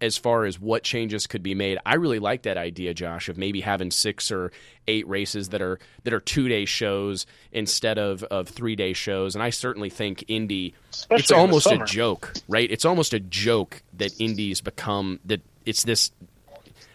[0.02, 1.78] as far as what changes could be made.
[1.86, 4.52] I really like that idea, Josh, of maybe having six or
[4.88, 9.36] eight races that are that are two day shows instead of, of three day shows.
[9.36, 12.70] And I certainly think Indy Especially it's almost a joke, right?
[12.70, 16.12] It's almost a joke that Indy's become that it's this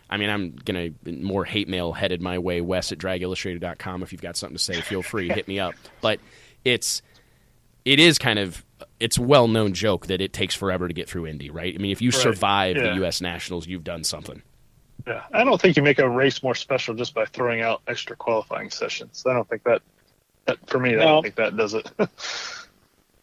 [0.09, 4.03] I mean, I'm gonna more hate mail headed my way, Wes at dragillustrated.com.
[4.03, 5.75] If you've got something to say, feel free, hit me up.
[6.01, 6.21] But
[6.65, 7.03] it's
[7.85, 8.65] it is kind of
[9.01, 11.75] it's a well known joke that it takes forever to get through Indy, right?
[11.75, 12.21] I mean, if you Right.
[12.21, 13.21] survive the U.S.
[13.21, 14.43] Nationals, you've done something.
[15.07, 18.17] Yeah, I don't think you make a race more special just by throwing out extra
[18.17, 19.23] qualifying sessions.
[19.27, 19.83] I don't think that,
[20.47, 21.91] that for me, I don't think that does it.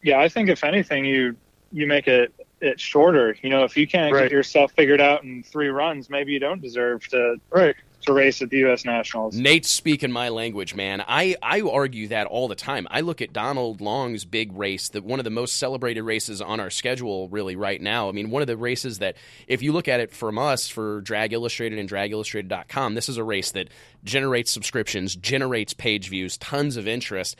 [0.05, 1.35] Yeah, I think if anything, you
[1.71, 3.37] you make it it shorter.
[3.41, 4.23] You know, if you can't Right.
[4.23, 7.75] get yourself figured out in three runs, maybe you don't deserve to right.
[8.03, 8.85] To race at the U.S.
[8.85, 9.35] Nationals.
[9.35, 11.03] Nate's speaking my language, man.
[11.07, 12.87] I, I argue that all the time.
[12.91, 16.59] I look at Donald Long's big race, that one of the most celebrated races on
[16.59, 18.09] our schedule, really, right now.
[18.09, 19.15] I mean, one of the races that,
[19.47, 23.23] if you look at it from us for Drag Illustrated and dragillustrated.com, this is a
[23.23, 23.69] race that
[24.03, 27.35] generates subscriptions, generates page views, tons of interest.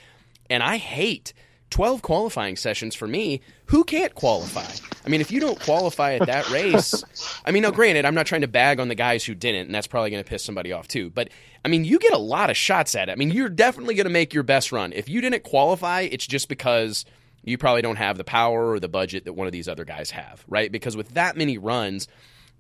[0.50, 1.34] And I hate
[1.74, 3.42] 12 qualifying sessions for me.
[3.66, 4.68] Who can't qualify?
[5.04, 7.04] I mean, if you don't qualify at that race,
[7.44, 9.74] I mean, now granted, I'm not trying to bag on the guys who didn't, and
[9.74, 11.10] that's probably going to piss somebody off too.
[11.10, 11.30] But
[11.66, 13.12] I mean, you get a lot of shots at it.
[13.12, 14.94] I mean, you're definitely going to make your best run.
[14.94, 17.06] If you didn't qualify, it's just because
[17.44, 20.12] you probably don't have the power or the budget that one of these other guys
[20.12, 20.72] have, right?
[20.72, 22.08] Because with that many runs,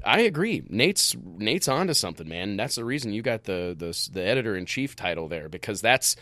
[0.03, 0.63] I agree.
[0.69, 2.57] Nate's Nate's onto something, man.
[2.57, 6.15] That's the reason you got the the, the editor in chief title there because that's.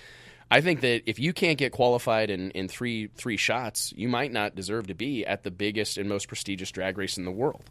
[0.51, 4.31] I think that if you can't get qualified in, in three three shots, you might
[4.33, 7.63] not deserve to be at the biggest and most prestigious drag race in the world.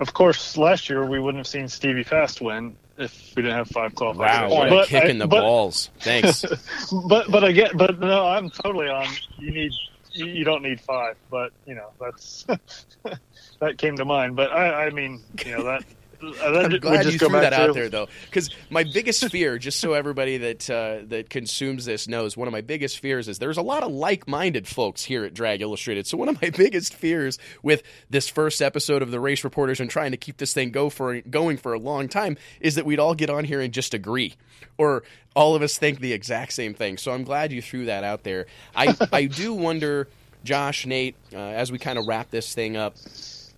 [0.00, 3.68] Of course, last year we wouldn't have seen Stevie Fast win if we didn't have
[3.68, 5.90] five qualifying Wow, what a kick I- in the but- balls!
[6.00, 6.44] Thanks.
[7.08, 9.06] But but I get but no, I'm totally on.
[9.38, 9.72] You need
[10.12, 12.44] you you don't need five, but you know that's
[13.60, 14.34] that came to mind.
[14.34, 15.84] But I I mean you know that.
[16.42, 19.80] I'm glad just you go threw that out there, though, because my biggest fear, just
[19.80, 23.56] so everybody that uh, that consumes this knows, one of my biggest fears is there's
[23.56, 26.06] a lot of like-minded folks here at Drag Illustrated.
[26.06, 29.90] So one of my biggest fears with this first episode of the Race Reporters and
[29.90, 33.00] trying to keep this thing go for going for a long time is that we'd
[33.00, 34.34] all get on here and just agree,
[34.78, 35.02] or
[35.34, 36.98] all of us think the exact same thing.
[36.98, 38.46] So I'm glad you threw that out there.
[38.76, 40.08] I I do wonder,
[40.44, 42.94] Josh, Nate, uh, as we kind of wrap this thing up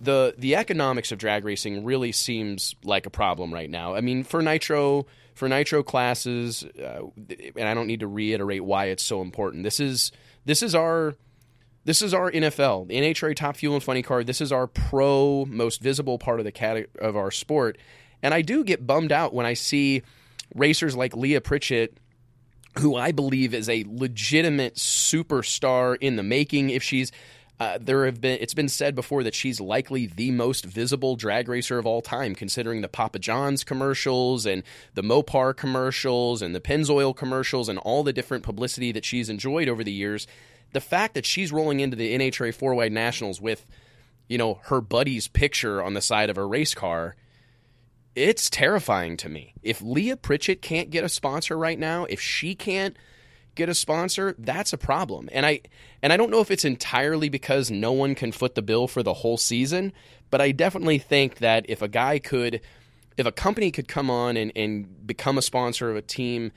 [0.01, 3.95] the the economics of drag racing really seems like a problem right now.
[3.95, 7.01] I mean, for nitro for nitro classes, uh,
[7.55, 9.63] and I don't need to reiterate why it's so important.
[9.63, 10.11] This is
[10.45, 11.15] this is our
[11.83, 14.27] this is our NFL, the NHRA Top Fuel and Funny card.
[14.27, 17.77] This is our pro most visible part of the cat of our sport,
[18.21, 20.03] and I do get bummed out when I see
[20.53, 21.97] racers like Leah Pritchett
[22.79, 26.69] who I believe is a legitimate superstar in the making.
[26.69, 27.11] If she's,
[27.57, 31.47] Uh, there have been it's been said before that she's likely the most visible drag
[31.47, 34.61] racer of all time, considering the Papa John's commercials and
[34.93, 39.69] the Mopar commercials and the Pennzoil commercials and all the different publicity that she's enjoyed
[39.69, 40.27] over the years.
[40.73, 43.65] The fact that she's rolling into the NHRA four wide nationals with,
[44.27, 47.15] you know, her buddy's picture on the side of a race car,
[48.15, 49.53] it's terrifying to me.
[49.63, 52.97] If Leah Pritchett can't get a sponsor right now, if she can't
[53.55, 55.29] get a sponsor, that's a problem.
[55.31, 55.61] And I
[56.01, 59.01] and I don't know if it's entirely because no one can foot the bill for
[59.01, 59.93] the whole season,
[60.29, 62.61] but I definitely think that if a guy could
[63.17, 66.51] if a company could come on and, and become a sponsor of a team,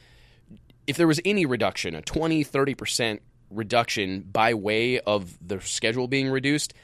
[0.87, 3.21] if there was any reduction, a 20, 30%
[3.51, 6.75] reduction by way of the schedule being reduced,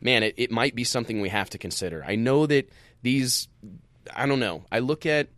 [0.00, 2.04] man, it, it might be something we have to consider.
[2.06, 2.70] I know that
[3.02, 3.48] these,
[4.14, 5.28] I don't know, I look at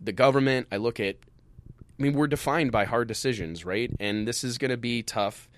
[0.00, 1.16] the government, I look at
[1.98, 3.90] I mean, we're defined by hard decisions, right?
[4.00, 5.48] And this is going to be tough,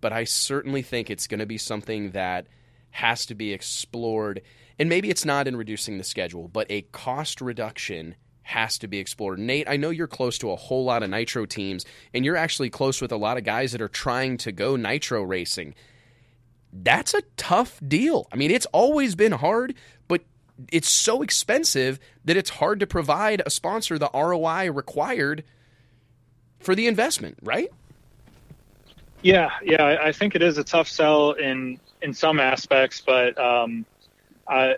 [0.00, 2.46] but I certainly think it's going to be something that
[2.90, 4.40] has to be explored.
[4.78, 8.14] And maybe it's not in reducing the schedule, but a cost reduction
[8.44, 9.38] has to be explored.
[9.38, 12.70] Nate, I know you're close to a whole lot of nitro teams, and you're actually
[12.70, 15.74] close with a lot of guys that are trying to go nitro racing.
[16.72, 18.26] That's a tough deal.
[18.32, 19.74] I mean, it's always been hard,
[20.08, 20.22] but
[20.70, 25.44] it's so expensive that it's hard to provide a sponsor the ROI required
[26.64, 27.70] for the investment, right?
[29.22, 33.86] Yeah, yeah, I think it is a tough sell in in some aspects, but um,
[34.46, 34.76] I,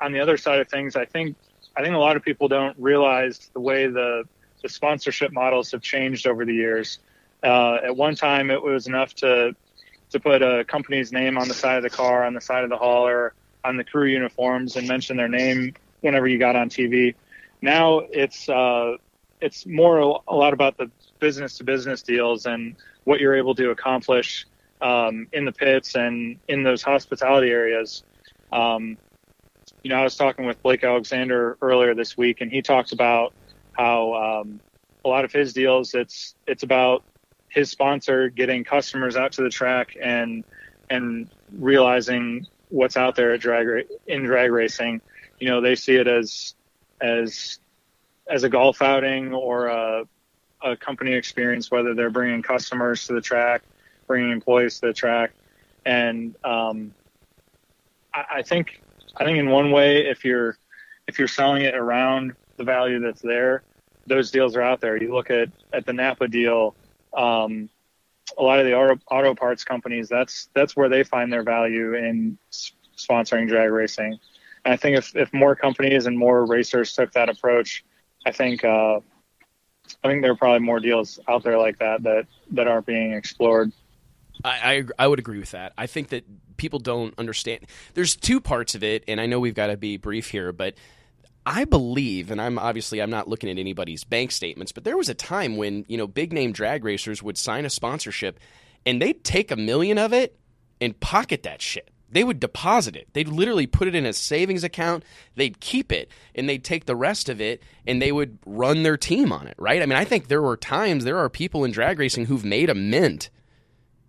[0.00, 1.36] on the other side of things, I think
[1.76, 4.24] I think a lot of people don't realize the way the
[4.62, 6.98] the sponsorship models have changed over the years.
[7.42, 9.54] Uh, at one time, it was enough to
[10.10, 12.70] to put a company's name on the side of the car, on the side of
[12.70, 13.32] the hauler,
[13.64, 17.14] on the crew uniforms, and mention their name whenever you got on TV.
[17.62, 18.96] Now it's uh,
[19.40, 23.70] it's more a lot about the business to business deals and what you're able to
[23.70, 24.46] accomplish
[24.80, 28.04] um, in the pits and in those hospitality areas.
[28.52, 28.98] Um,
[29.82, 33.34] you know, I was talking with Blake Alexander earlier this week, and he talked about
[33.72, 34.60] how um,
[35.04, 37.04] a lot of his deals it's it's about
[37.48, 40.44] his sponsor getting customers out to the track and
[40.90, 45.00] and realizing what's out there at drag in drag racing.
[45.38, 46.54] You know, they see it as
[47.00, 47.58] as
[48.28, 50.04] as a golf outing or a
[50.66, 53.62] a company experience, whether they're bringing customers to the track,
[54.06, 55.32] bringing employees to the track,
[55.84, 56.92] and um,
[58.12, 58.80] I, I think
[59.16, 60.58] I think in one way, if you're
[61.06, 63.62] if you're selling it around the value that's there,
[64.06, 65.00] those deals are out there.
[65.00, 66.74] You look at at the Napa deal.
[67.16, 67.70] Um,
[68.38, 71.94] a lot of the auto, auto parts companies, that's that's where they find their value
[71.94, 72.36] in
[72.96, 74.18] sponsoring drag racing.
[74.64, 77.84] And I think if, if more companies and more racers took that approach,
[78.26, 78.98] I think uh,
[80.02, 83.12] I think there are probably more deals out there like that that that aren't being
[83.12, 83.72] explored.
[84.44, 85.72] I, I, I would agree with that.
[85.78, 86.24] I think that
[86.56, 87.66] people don't understand.
[87.94, 90.74] There's two parts of it, and I know we've got to be brief here, but
[91.44, 95.08] I believe, and I'm obviously I'm not looking at anybody's bank statements, but there was
[95.08, 98.38] a time when you know big name drag racers would sign a sponsorship,
[98.84, 100.38] and they'd take a million of it
[100.80, 103.08] and pocket that shit they would deposit it.
[103.12, 105.04] They'd literally put it in a savings account.
[105.34, 108.96] They'd keep it and they'd take the rest of it and they would run their
[108.96, 109.82] team on it, right?
[109.82, 112.70] I mean, I think there were times there are people in drag racing who've made
[112.70, 113.28] a mint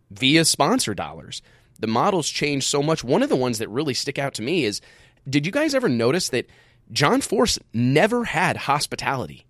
[0.10, 1.42] via sponsor dollars.
[1.80, 3.04] The models change so much.
[3.04, 4.82] One of the ones that really stick out to me is
[5.30, 6.50] did you guys ever notice that
[6.92, 9.46] John Force never had hospitality?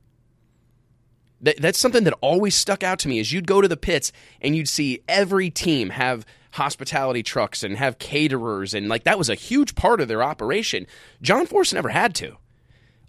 [1.42, 4.12] That, that's something that always stuck out to me is you'd go to the pits
[4.42, 6.26] and you'd see every team have
[6.58, 10.86] hospitality trucks and have caterers and like that was a huge part of their operation.
[11.22, 12.38] John Force never had to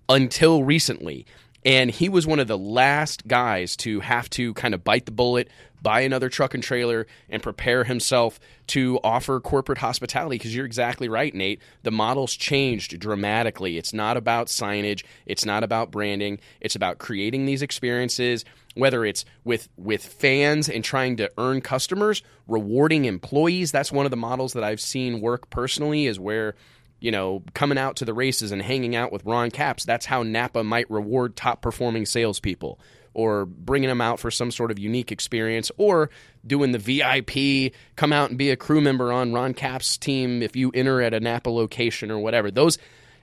[0.09, 1.27] until recently.
[1.65, 5.13] And he was one of the last guys to have to kind of bite the
[5.13, 5.49] bullet,
[5.83, 8.39] buy another truck and trailer, and prepare himself
[8.69, 10.37] to offer corporate hospitality.
[10.37, 11.61] Because you're exactly right, Nate.
[11.83, 13.77] The model's changed dramatically.
[13.77, 18.45] It's not about signage, it's not about branding, it's about creating these experiences,
[18.79, 23.73] whether it's with with fans and trying to earn customers, rewarding employees.
[23.73, 26.55] That's one of the models that I've seen work personally is where
[27.01, 29.85] you know, coming out to the races and hanging out with Ron Capps.
[29.85, 32.81] That's how Napa might reward top performing salespeople,
[33.15, 36.11] or bringing them out for some sort of unique experience, or
[36.45, 40.57] doing the VIP, come out and be a crew member on Ron Capps' team if
[40.57, 42.51] you enter at a Napa location or whatever.
[42.51, 42.79] Those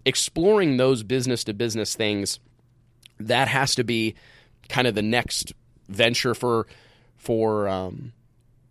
[0.06, 2.40] exploring those business to business things,
[3.20, 4.16] that has to be
[4.70, 5.54] kind of the next
[5.88, 6.68] venture for
[7.18, 8.14] for um,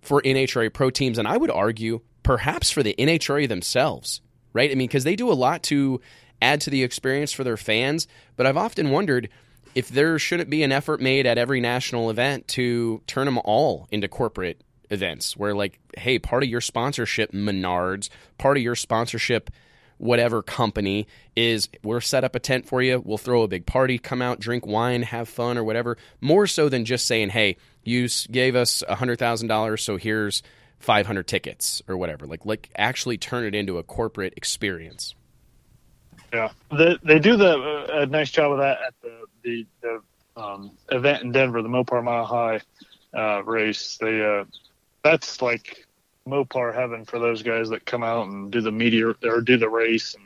[0.02, 4.20] for NHRA pro teams, and I would argue perhaps for the NHRA themselves,
[4.52, 4.70] right?
[4.70, 6.00] I mean, because they do a lot to
[6.40, 9.28] add to the experience for their fans, but I've often wondered
[9.74, 13.88] if there shouldn't be an effort made at every national event to turn them all
[13.90, 19.50] into corporate events where like, hey, part of your sponsorship, Menards, part of your sponsorship
[19.98, 23.02] whatever company is we're set up a tent for you.
[23.04, 25.96] We'll throw a big party come out drink wine have fun or whatever.
[26.20, 30.42] More so than just saying hey you gave us a hundred thousand dollars so here's
[30.80, 32.26] 500 tickets or whatever.
[32.26, 35.14] Like like actually turn it into a corporate experience.
[36.32, 36.50] Yeah.
[36.76, 40.72] They, they do the uh, a nice job of that at the the, the um,
[40.90, 42.60] event in denver the mopar mile high
[43.14, 43.96] uh, race.
[44.00, 44.44] They uh,
[45.02, 45.86] that's like
[46.28, 49.68] Mopar heaven for those guys that come out and do the media or do the
[49.68, 50.24] race, and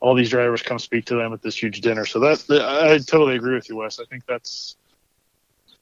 [0.00, 2.04] all these drivers come speak to them at this huge dinner.
[2.04, 4.00] So that I totally agree with you, Wes.
[4.00, 4.76] I think that's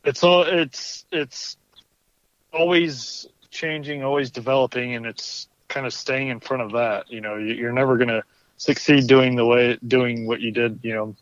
[0.05, 1.57] it's all it's it's
[2.53, 7.11] always changing, always developing, and it's kind of staying in front of that.
[7.11, 8.23] You know, you're never going to
[8.59, 10.81] succeed doing the way doing what you did.
[10.83, 11.17] You know.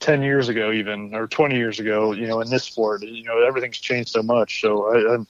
[0.00, 3.42] 10 years ago even or 20 years ago you know in this sport you know
[3.42, 5.26] everything's changed so much so I, i'm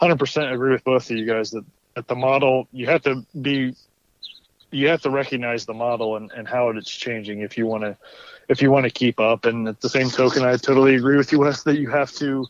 [0.00, 3.74] 100% agree with both of you guys that, that the model you have to be
[4.72, 7.96] you have to recognize the model and, and how it's changing if you want to
[8.48, 9.44] if you want to keep up.
[9.44, 12.46] And at the same token i totally agree with you wes that you have to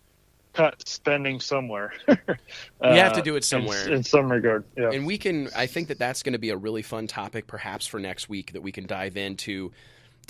[0.53, 1.93] cut spending somewhere.
[2.09, 2.17] Uh,
[2.83, 3.87] you have to do it somewhere.
[3.87, 4.91] in, in, some regard yeah.
[4.91, 7.87] And we can i think that that's going to be a really fun topic perhaps
[7.87, 9.73] for next week that we can dive into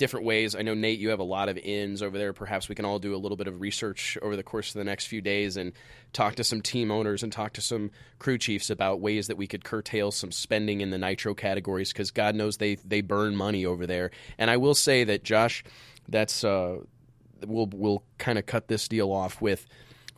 [0.01, 0.55] different ways.
[0.55, 2.33] I know Nate, you have a lot of ins over there.
[2.33, 4.83] Perhaps we can all do a little bit of research over the course of the
[4.83, 5.73] next few days and
[6.11, 9.45] talk to some team owners and talk to some crew chiefs about ways that we
[9.45, 13.63] could curtail some spending in the nitro categories because God knows they they burn money
[13.63, 14.09] over there.
[14.39, 15.63] And I will say that Josh,
[16.09, 16.77] that's uh,
[17.45, 19.67] we'll we'll kind of cut this deal off with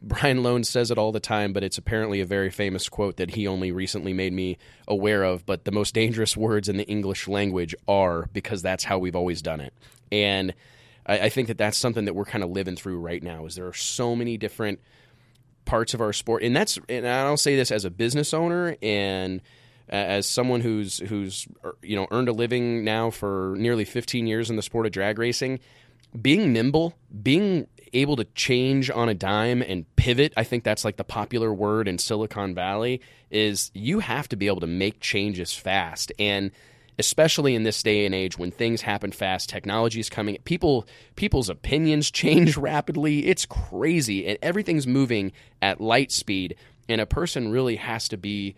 [0.03, 3.31] Brian Lohnes says it all the time, but it's apparently a very famous quote that
[3.31, 5.45] he only recently made me aware of.
[5.45, 9.41] But the most dangerous words in the English language are because that's how we've always
[9.41, 9.73] done it.
[10.11, 10.53] And
[11.05, 13.45] I, I think that that's something that we're kind of living through right now.
[13.45, 14.81] Is there are so many different
[15.63, 18.75] parts of our sport, and that's and I don't say this as a business owner
[18.81, 19.41] and
[19.87, 24.49] as someone who's who's er, you know earned a living now for nearly 15 years
[24.49, 25.59] in the sport of drag racing
[26.21, 30.97] being nimble being able to change on a dime and pivot, I think that's like
[30.97, 35.53] the popular word in Silicon Valley, is you have to be able to make changes
[35.53, 36.11] fast.
[36.19, 36.51] And
[36.99, 41.49] especially in this day and age when things happen fast, technology is coming, people people's
[41.49, 43.25] opinions change rapidly.
[43.25, 45.31] It's crazy and everything's moving
[45.61, 46.55] at light speed
[46.89, 48.55] and a person really has to be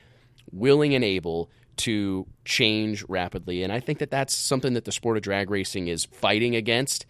[0.51, 3.63] willing and able to change rapidly.
[3.63, 7.05] And I think that that's something that the sport of drag racing is fighting against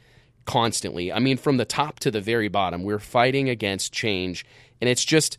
[0.46, 1.12] constantly.
[1.12, 4.46] I mean, from the top to the very bottom, we're fighting against change,
[4.80, 5.38] and it's just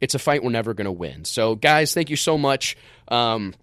[0.00, 1.24] it's a fight we're never going to win.
[1.24, 2.76] So, guys, thank you so much.
[3.08, 3.54] Um,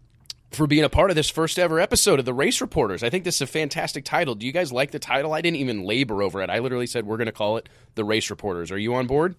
[0.52, 3.04] for being a part of this first ever episode of the Race Reporters.
[3.04, 4.36] I think this is a fantastic title.
[4.36, 5.34] Do you guys like the title?
[5.34, 6.50] I didn't even labor over it.
[6.50, 8.72] I literally said we're going to call it the Race Reporters.
[8.72, 9.36] Are you on board?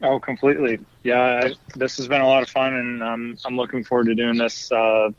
[0.00, 0.78] Oh, completely.
[1.02, 4.14] Yeah, I, this has been a lot of fun, and um, I'm looking forward to
[4.14, 5.10] doing this uh,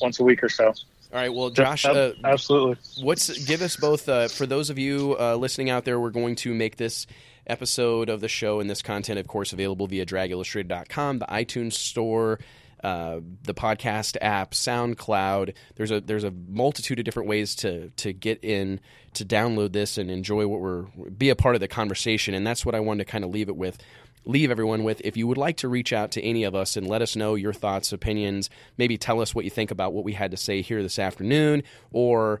[0.00, 0.72] once a week or so.
[1.14, 1.32] All right.
[1.32, 2.76] Well, Josh, uh, absolutely.
[3.00, 6.00] What's give us both uh, for those of you uh, listening out there?
[6.00, 7.06] We're going to make this
[7.46, 12.40] episode of the show and this content, of course, available via DragIllustrated.com, the iTunes Store.
[12.82, 15.54] Uh, the podcast app, SoundCloud.
[15.76, 18.78] There's a there's a multitude of different ways to to get in
[19.14, 22.34] to download this and enjoy what we're be a part of the conversation.
[22.34, 23.78] And that's what I wanted to kind of leave it with
[24.24, 25.00] leave everyone with.
[25.04, 27.34] If you would like to reach out to any of us and let us know
[27.34, 30.62] your thoughts, opinions, maybe tell us what you think about what we had to say
[30.62, 31.62] here this afternoon,
[31.92, 32.40] or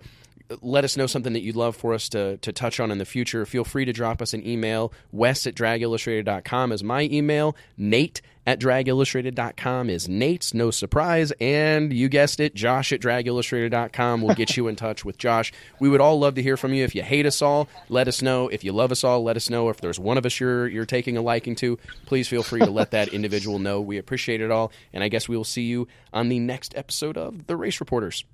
[0.60, 3.04] let us know something that you'd love for us to, to touch on in the
[3.04, 4.92] future, feel free to drop us an email.
[5.12, 7.56] Wes at dragillustrated.com is my email.
[7.76, 11.32] Nate at dragillustrated.com is Nate's, no surprise.
[11.40, 15.52] And you guessed it, Josh at dragillustrated.com will get you in touch with Josh.
[15.80, 16.84] We would all love to hear from you.
[16.84, 18.48] If you hate us all, let us know.
[18.48, 19.70] If you love us all, let us know.
[19.70, 22.70] If there's one of us you're, you're taking a liking to, please feel free to
[22.70, 23.80] let that individual know.
[23.80, 24.72] We appreciate it all.
[24.92, 28.24] And I guess we will see you on the next episode of The Race Reporters.